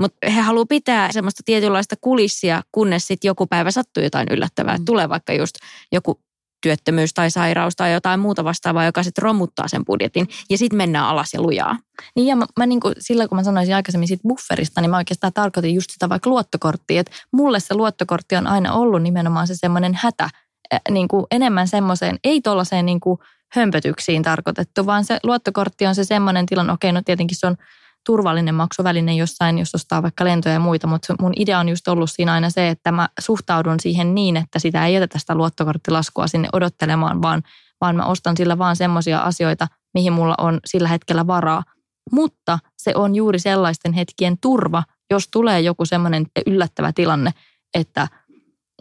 Mutta 0.00 0.30
he 0.30 0.40
haluaa 0.40 0.66
pitää 0.66 1.12
semmoista 1.12 1.42
tietynlaista 1.44 1.94
kulissia, 2.00 2.62
kunnes 2.72 3.06
sitten 3.06 3.28
joku 3.28 3.46
päivä 3.46 3.70
sattuu 3.70 4.02
jotain 4.02 4.28
yllättävää. 4.30 4.78
Mm. 4.78 4.84
Tulee 4.84 5.08
vaikka 5.08 5.32
just 5.32 5.54
joku 5.92 6.20
työttömyys 6.62 7.14
tai 7.14 7.30
sairaus 7.30 7.76
tai 7.76 7.92
jotain 7.92 8.20
muuta 8.20 8.44
vastaavaa, 8.44 8.84
joka 8.84 9.02
sitten 9.02 9.22
romuttaa 9.22 9.68
sen 9.68 9.84
budjetin. 9.84 10.28
Ja 10.50 10.58
sitten 10.58 10.76
mennään 10.76 11.06
alas 11.06 11.34
ja 11.34 11.42
lujaa. 11.42 11.76
Niin 12.16 12.26
ja 12.26 12.36
mä, 12.36 12.46
mä 12.58 12.66
niin 12.66 12.80
kuin, 12.80 12.94
sillä 12.98 13.28
kun 13.28 13.38
mä 13.38 13.44
sanoisin 13.44 13.74
aikaisemmin 13.74 14.08
siitä 14.08 14.28
bufferista, 14.28 14.80
niin 14.80 14.90
mä 14.90 14.96
oikeastaan 14.96 15.32
tarkoitin 15.32 15.74
just 15.74 15.90
sitä 15.90 16.08
vaikka 16.08 16.30
luottokorttia. 16.30 17.00
Että 17.00 17.12
mulle 17.32 17.60
se 17.60 17.74
luottokortti 17.74 18.36
on 18.36 18.46
aina 18.46 18.72
ollut 18.72 19.02
nimenomaan 19.02 19.46
se 19.46 19.54
semmoinen 19.56 19.94
hätä, 19.94 20.24
äh, 20.74 20.80
niin 20.90 21.08
kuin 21.08 21.26
enemmän 21.30 21.68
semmoiseen, 21.68 22.18
ei 22.24 22.40
tuollaiseen 22.40 22.86
niin 22.86 23.00
kuin 23.00 23.18
hömpötyksiin 23.52 24.22
tarkoitettu, 24.22 24.86
vaan 24.86 25.04
se 25.04 25.18
luottokortti 25.22 25.86
on 25.86 25.94
se 25.94 26.04
semmoinen 26.04 26.46
tilanne, 26.46 26.72
okei 26.72 26.92
no 26.92 27.02
tietenkin 27.04 27.36
se 27.38 27.46
on 27.46 27.56
turvallinen 28.06 28.54
maksuväline 28.54 29.14
jossain, 29.14 29.58
jos 29.58 29.74
ostaa 29.74 30.02
vaikka 30.02 30.24
lentoja 30.24 30.52
ja 30.52 30.60
muita, 30.60 30.86
mutta 30.86 31.14
mun 31.20 31.32
idea 31.36 31.58
on 31.58 31.68
just 31.68 31.88
ollut 31.88 32.10
siinä 32.10 32.32
aina 32.32 32.50
se, 32.50 32.68
että 32.68 32.92
mä 32.92 33.08
suhtaudun 33.20 33.80
siihen 33.80 34.14
niin, 34.14 34.36
että 34.36 34.58
sitä 34.58 34.86
ei 34.86 34.94
jätetä 34.94 35.18
sitä 35.18 35.34
luottokorttilaskua 35.34 36.26
sinne 36.26 36.48
odottelemaan, 36.52 37.22
vaan, 37.22 37.42
vaan 37.80 37.96
mä 37.96 38.06
ostan 38.06 38.36
sillä 38.36 38.58
vaan 38.58 38.76
semmoisia 38.76 39.18
asioita, 39.18 39.66
mihin 39.94 40.12
mulla 40.12 40.34
on 40.38 40.60
sillä 40.64 40.88
hetkellä 40.88 41.26
varaa. 41.26 41.62
Mutta 42.12 42.58
se 42.76 42.92
on 42.94 43.14
juuri 43.14 43.38
sellaisten 43.38 43.92
hetkien 43.92 44.38
turva, 44.38 44.82
jos 45.10 45.28
tulee 45.28 45.60
joku 45.60 45.84
semmoinen 45.84 46.26
yllättävä 46.46 46.92
tilanne, 46.92 47.30
että, 47.74 48.08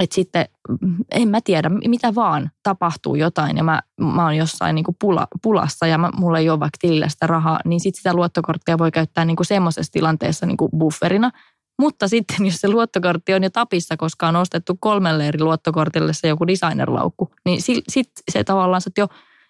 että 0.02 0.16
sitten 0.16 0.46
mm, 0.82 0.96
en 1.12 1.28
mä 1.28 1.40
tiedä, 1.44 1.70
mitä 1.70 2.16
vaan 2.16 2.52
tapahtuu 2.64 3.16
jotain 3.16 3.58
ja 3.58 3.64
mä, 3.64 3.82
mä 4.02 4.24
oon 4.24 4.38
jossain 4.38 4.76
niin 4.76 4.86
kuin 4.86 4.98
pula, 5.00 5.28
pulassa 5.42 5.88
ja 5.88 5.98
mä, 5.98 6.10
mulla 6.16 6.40
ei 6.40 6.50
ole 6.50 6.60
vaikka 6.60 6.78
tilillä 6.80 7.10
sitä 7.10 7.28
rahaa, 7.28 7.60
niin 7.66 7.80
sitten 7.80 7.98
sitä 7.98 8.14
luottokorttia 8.14 8.78
voi 8.78 8.92
käyttää 8.92 9.26
niin 9.26 9.36
kuin 9.36 9.48
semmoisessa 9.48 9.92
tilanteessa 9.92 10.46
niin 10.46 10.58
kuin 10.58 10.72
bufferina. 10.78 11.32
Mutta 11.80 12.08
sitten 12.08 12.46
jos 12.46 12.56
se 12.56 12.70
luottokortti 12.70 13.34
on 13.34 13.44
jo 13.44 13.50
tapissa, 13.50 13.98
koska 13.98 14.28
on 14.28 14.36
ostettu 14.36 14.78
kolmelle 14.80 15.28
eri 15.28 15.40
luottokortille 15.40 16.14
se 16.14 16.28
joku 16.28 16.48
designerlaukku, 16.48 17.34
niin 17.46 17.62
sitten 17.62 18.24
se 18.32 18.44
tavallaan 18.44 18.82
sä 18.82 18.90
oot 18.90 18.98
jo 18.98 19.08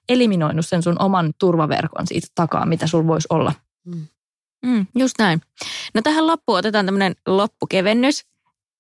eliminoinut 0.09 0.65
sen 0.65 0.83
sun 0.83 1.01
oman 1.01 1.33
turvaverkon 1.39 2.07
siitä 2.07 2.27
takaa, 2.35 2.65
mitä 2.65 2.87
sulla 2.87 3.07
voisi 3.07 3.27
olla. 3.29 3.53
Mm, 4.65 4.85
just 4.95 5.15
näin. 5.19 5.41
No 5.93 6.01
tähän 6.01 6.27
loppuun 6.27 6.57
otetaan 6.57 6.85
tämmöinen 6.85 7.15
loppukevennys. 7.27 8.30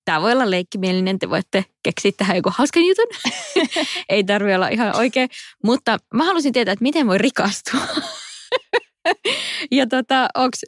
Tämä 0.05 0.21
voi 0.21 0.31
olla 0.31 0.51
leikkimielinen, 0.51 1.19
te 1.19 1.29
voitte 1.29 1.65
keksiä 1.83 2.11
tähän 2.17 2.35
joku 2.35 2.49
hauskan 2.57 2.83
jutun. 2.83 3.07
Ei 4.09 4.23
tarvitse 4.23 4.55
olla 4.55 4.67
ihan 4.67 4.95
oikein. 4.95 5.29
Mutta 5.63 5.97
mä 6.13 6.23
haluaisin 6.23 6.53
tietää, 6.53 6.71
että 6.71 6.83
miten 6.83 7.07
voi 7.07 7.17
rikastua. 7.17 7.81
ja 9.71 9.87
tota, 9.87 10.27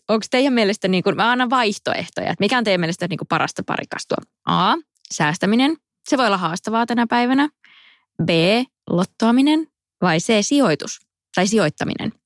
onko 0.10 0.26
teidän 0.32 0.54
mielestä, 0.54 0.88
niin 0.88 1.04
kun, 1.04 1.15
mä 1.15 1.32
annan 1.32 1.50
vaihtoehtoja, 1.50 2.28
että 2.28 2.39
mikä 2.39 2.58
on 2.58 2.63
teidän 2.63 2.82
mielestä 2.82 3.08
niin 3.08 3.19
parasta 3.30 3.63
tapa 3.63 3.76
rikastua? 3.76 4.17
A. 4.46 4.76
Säästäminen. 5.13 5.78
Se 6.10 6.17
voi 6.17 6.26
olla 6.26 6.38
haastavaa 6.38 6.86
tänä 6.86 7.08
päivänä. 7.10 7.50
B. 8.24 8.30
Lottoaminen. 8.89 9.67
Vai 10.02 10.17
C. 10.17 10.34
Sijoitus 10.41 11.00
tai 11.36 11.48
sijoittaminen. 11.48 12.22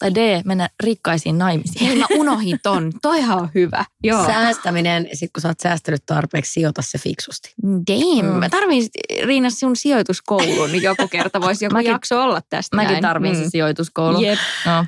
Tai 0.00 0.14
D, 0.14 0.42
mennä 0.44 0.68
rikkaisiin 0.82 1.38
naimisiin. 1.38 1.86
Hei, 1.86 1.96
mä 1.98 2.06
unohin 2.18 2.58
ton. 2.62 2.92
Toihan 3.02 3.38
on 3.38 3.48
hyvä. 3.54 3.84
Joo. 4.04 4.26
Säästäminen, 4.26 5.08
sit 5.12 5.30
kun 5.32 5.40
sä 5.40 5.48
oot 5.48 5.60
säästänyt 5.62 6.02
tarpeeksi, 6.06 6.52
sijoita 6.52 6.82
se 6.82 6.98
fiksusti. 6.98 7.54
Damn. 7.62 8.32
Mm. 8.32 8.38
Mä 8.38 8.48
tarvin 8.48 8.86
Riina 9.24 9.50
sun 9.50 9.76
sijoituskoulun, 9.76 10.72
niin 10.72 10.82
joku 10.82 11.08
kerta 11.08 11.40
voisi 11.40 11.64
joku 11.64 11.72
Mäkin- 11.76 11.90
jakso 11.90 12.22
olla 12.22 12.40
tästä 12.50 12.76
Mäkin 12.76 12.90
näin. 12.92 13.02
tarvin 13.02 13.36
Mm. 13.36 13.44
se 13.44 13.50
sijoituskoulu. 13.50 14.20
Jep. 14.20 14.38
No. 14.66 14.86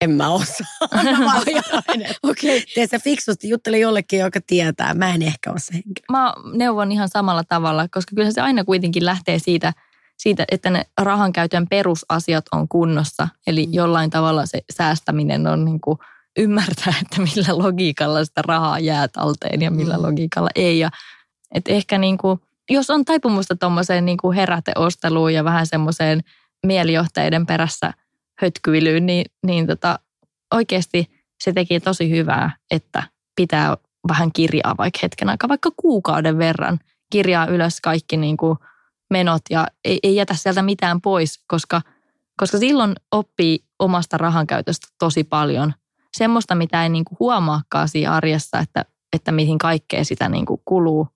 En 0.00 0.10
mä 0.10 0.28
osaa. 0.28 0.66
Okei. 2.22 2.56
Okay. 2.56 2.60
Tee 2.74 2.86
se 2.86 2.98
fiksusti, 2.98 3.48
juttele 3.48 3.78
jollekin, 3.78 4.18
joka 4.20 4.40
tietää. 4.46 4.94
Mä 4.94 5.14
en 5.14 5.22
ehkä 5.22 5.50
ole 5.50 5.58
se 5.60 5.72
henkilö. 5.74 6.04
Mä 6.10 6.34
neuvon 6.54 6.92
ihan 6.92 7.08
samalla 7.08 7.44
tavalla, 7.44 7.86
koska 7.90 8.12
kyllä 8.16 8.30
se 8.30 8.40
aina 8.40 8.64
kuitenkin 8.64 9.04
lähtee 9.04 9.38
siitä, 9.38 9.72
siitä 10.22 10.44
että 10.50 10.70
ne 10.70 10.84
rahan 11.00 11.32
käytön 11.32 11.66
perusasiat 11.68 12.44
on 12.52 12.68
kunnossa. 12.68 13.28
Eli 13.46 13.66
Mm. 13.66 13.72
jollain 13.74 14.10
tavalla 14.10 14.46
se 14.46 14.62
säästäminen 14.72 15.46
on 15.46 15.64
niin 15.64 15.80
kuin 15.80 15.98
ymmärtää, 16.38 16.94
että 17.02 17.20
millä 17.20 17.58
logiikalla 17.64 18.24
sitä 18.24 18.42
rahaa 18.42 18.78
jää 18.78 19.08
talteen 19.08 19.62
ja 19.62 19.70
millä 19.70 19.96
Mm. 19.96 20.02
logiikalla 20.02 20.50
ei. 20.54 20.78
Ja, 20.78 20.90
et 21.54 21.68
ehkä 21.68 21.98
niin 21.98 22.18
kuin, 22.18 22.40
jos 22.70 22.90
on 22.90 23.04
taipumusta 23.04 23.56
tuommoiseen 23.56 24.04
niin 24.04 24.16
kuin 24.18 24.36
heräteosteluun 24.36 25.34
ja 25.34 25.44
vähän 25.44 25.66
semmoiseen 25.66 26.20
mielijohteiden 26.66 27.46
perässä 27.46 27.92
hötkyilyyn, 28.40 29.06
niin, 29.06 29.24
niin 29.46 29.66
tota, 29.66 29.98
oikeasti 30.54 31.10
se 31.44 31.52
teki 31.52 31.80
tosi 31.80 32.10
hyvää, 32.10 32.50
että 32.70 33.02
pitää 33.36 33.76
vähän 34.08 34.32
kirjaa 34.32 34.74
vaikka 34.78 34.98
hetken 35.02 35.28
aikaa, 35.28 35.48
vaikka 35.48 35.70
kuukauden 35.76 36.38
verran 36.38 36.78
kirjaa 37.12 37.46
ylös 37.46 37.80
kaikki 37.80 38.16
niin 38.16 38.36
kuin 38.36 38.58
menot 39.10 39.42
ja 39.50 39.66
ei, 39.84 39.98
ei 40.02 40.16
jätä 40.16 40.34
sieltä 40.34 40.62
mitään 40.62 41.00
pois, 41.00 41.44
koska, 41.46 41.82
koska 42.36 42.58
silloin 42.58 42.94
oppii 43.12 43.64
omasta 43.78 44.18
rahankäytöstä 44.18 44.86
tosi 44.98 45.24
paljon. 45.24 45.72
Semmoista, 46.16 46.54
mitä 46.54 46.82
ei 46.82 46.88
niin 46.88 47.04
kuin 47.04 47.16
huomaakaan 47.20 47.88
siinä 47.88 48.12
arjessa, 48.12 48.58
että, 48.58 48.84
että 49.12 49.32
mihin 49.32 49.58
kaikkea 49.58 50.04
sitä 50.04 50.28
niin 50.28 50.46
kuin 50.46 50.60
kuluu. 50.64 51.08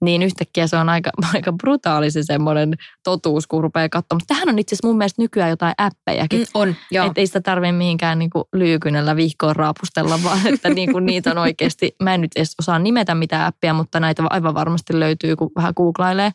Niin 0.00 0.22
yhtäkkiä 0.22 0.66
se 0.66 0.76
on 0.76 0.88
aika, 0.88 1.10
aika 1.34 1.52
brutaali 1.52 2.10
se 2.10 2.22
semmoinen 2.22 2.74
totuus, 3.04 3.46
kun 3.46 3.62
rupeaa 3.62 3.88
katsomaan. 3.88 4.20
Mutta 4.22 4.34
tähän 4.34 4.48
on 4.48 4.58
itse 4.58 4.74
asiassa 4.74 4.88
mun 4.88 4.98
mielestä 4.98 5.22
nykyään 5.22 5.50
jotain 5.50 5.74
appejakin. 5.78 6.40
Mm, 6.40 6.46
on, 6.54 6.74
joo. 6.90 7.06
Että 7.06 7.20
ei 7.20 7.26
sitä 7.26 7.40
tarvitse 7.40 7.72
mihinkään 7.72 8.18
niinku 8.18 8.48
lyykynällä 8.52 9.16
vihkoon 9.16 9.56
raapustella, 9.56 10.18
vaan 10.24 10.46
että 10.46 10.68
niinku 10.70 10.98
niitä 10.98 11.30
on 11.30 11.38
oikeasti, 11.38 11.96
mä 12.02 12.14
en 12.14 12.20
nyt 12.20 12.32
edes 12.36 12.54
osaa 12.58 12.78
nimetä 12.78 13.14
mitään 13.14 13.46
appia, 13.46 13.74
mutta 13.74 14.00
näitä 14.00 14.22
aivan 14.30 14.54
varmasti 14.54 15.00
löytyy, 15.00 15.36
kun 15.36 15.50
vähän 15.56 15.72
googlailee. 15.76 16.32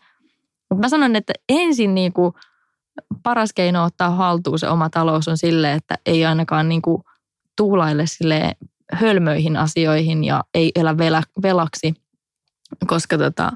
Mutta 0.72 0.86
mä 0.86 0.90
sanon, 0.90 1.16
että 1.16 1.34
ensin 1.50 1.96
niinku 1.96 2.34
paras 3.24 3.54
keino 3.54 3.84
ottaa 3.84 4.10
haltuun 4.10 4.60
se 4.60 4.70
oma 4.70 4.90
talous 4.90 5.28
on 5.28 5.38
sille, 5.38 5.74
että 5.74 5.98
ei 6.06 6.26
ainakaan 6.26 6.70
niinku 6.70 7.04
tuulaille 7.58 8.08
sille 8.08 8.56
hölmöihin 8.94 9.58
asioihin 9.58 10.24
ja 10.24 10.44
ei 10.54 10.72
elä 10.76 10.98
velaksi, 11.44 11.94
koska, 12.88 13.18
tota, 13.18 13.52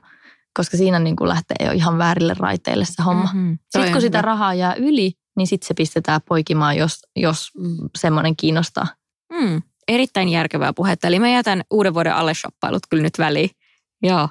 koska 0.58 0.78
siinä 0.78 0.99
niinku 0.99 1.28
lähtee 1.28 1.65
jo 1.65 1.71
ihan 1.71 1.97
väärille 1.97 2.36
raiteille 2.39 2.86
se 2.86 3.04
homma. 3.04 3.23
Mm-hmm. 3.23 3.58
Sitten 3.69 3.91
kun 3.91 4.01
sitä 4.01 4.21
rahaa 4.21 4.54
jää 4.54 4.73
yli, 4.73 5.12
niin 5.38 5.47
sitten 5.47 5.67
se 5.67 5.73
pistetään 5.73 6.21
poikimaan, 6.28 6.78
jos, 6.78 6.99
jos 7.15 7.51
Mm. 7.58 7.89
semmoinen 7.97 8.36
kiinnostaa. 8.36 8.88
Mm, 9.34 9.62
erittäin 9.88 10.30
järkevää 10.30 10.73
puhetta. 10.73 11.08
Eli 11.08 11.19
mä 11.19 11.30
jätän 11.30 11.62
uuden 11.71 11.93
vuoden 11.93 12.15
alle 12.15 12.34
shoppailut 12.34 12.84
kyllä 12.89 13.04
nyt 13.04 13.19
väliin. 13.19 13.49
Joo. 14.04 14.30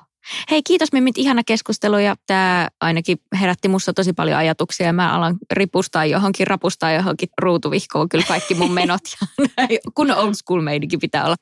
Hei, 0.50 0.62
kiitos 0.62 0.92
Mimmit, 0.92 1.18
ihana 1.18 1.42
keskustelu 1.46 1.98
ja 1.98 2.16
tämä 2.26 2.68
ainakin 2.80 3.18
herätti 3.40 3.68
musta 3.68 3.92
tosi 3.92 4.12
paljon 4.12 4.38
ajatuksia. 4.38 4.92
Mä 4.92 5.12
alan 5.16 5.36
ripustaa 5.52 6.04
johonkin, 6.04 6.46
rapustaa 6.46 6.92
johonkin 6.92 7.28
ruutuvihkoon 7.40 8.08
kyllä 8.08 8.24
kaikki 8.28 8.54
mun 8.54 8.72
menot 8.72 9.00
ja 9.20 9.26
näin. 9.56 9.78
kun 9.94 10.10
old 10.10 10.34
school 10.34 10.60
meininki 10.60 10.98
pitää 10.98 11.24
olla. 11.24 11.36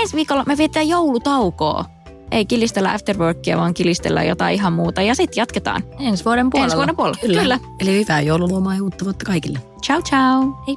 Ensi 0.00 0.16
viikolla 0.16 0.44
me 0.46 0.56
vietetään 0.56 0.88
joulutaukoa. 0.88 1.84
Ei 2.30 2.46
kilistellä 2.46 2.92
afterworkia, 2.92 3.56
vaan 3.56 3.74
kilistellä 3.74 4.22
jotain 4.24 4.54
ihan 4.54 4.72
muuta 4.72 5.02
ja 5.02 5.14
sitten 5.14 5.40
jatketaan. 5.40 5.82
Ensi 6.00 6.24
vuoden 6.24 6.50
puolella. 6.50 6.66
Ensi 6.66 6.76
vuoden 6.76 6.96
puolella. 6.96 7.18
Kyllä. 7.20 7.40
Kyllä. 7.42 7.58
Eli 7.80 7.98
hyvää 7.98 8.20
joululomaa 8.20 8.74
ja 8.74 8.82
uutta 8.82 9.04
vuotta 9.04 9.24
kaikille. 9.24 9.58
Ciao, 9.82 10.02
ciao. 10.02 10.64
Hei 10.66 10.76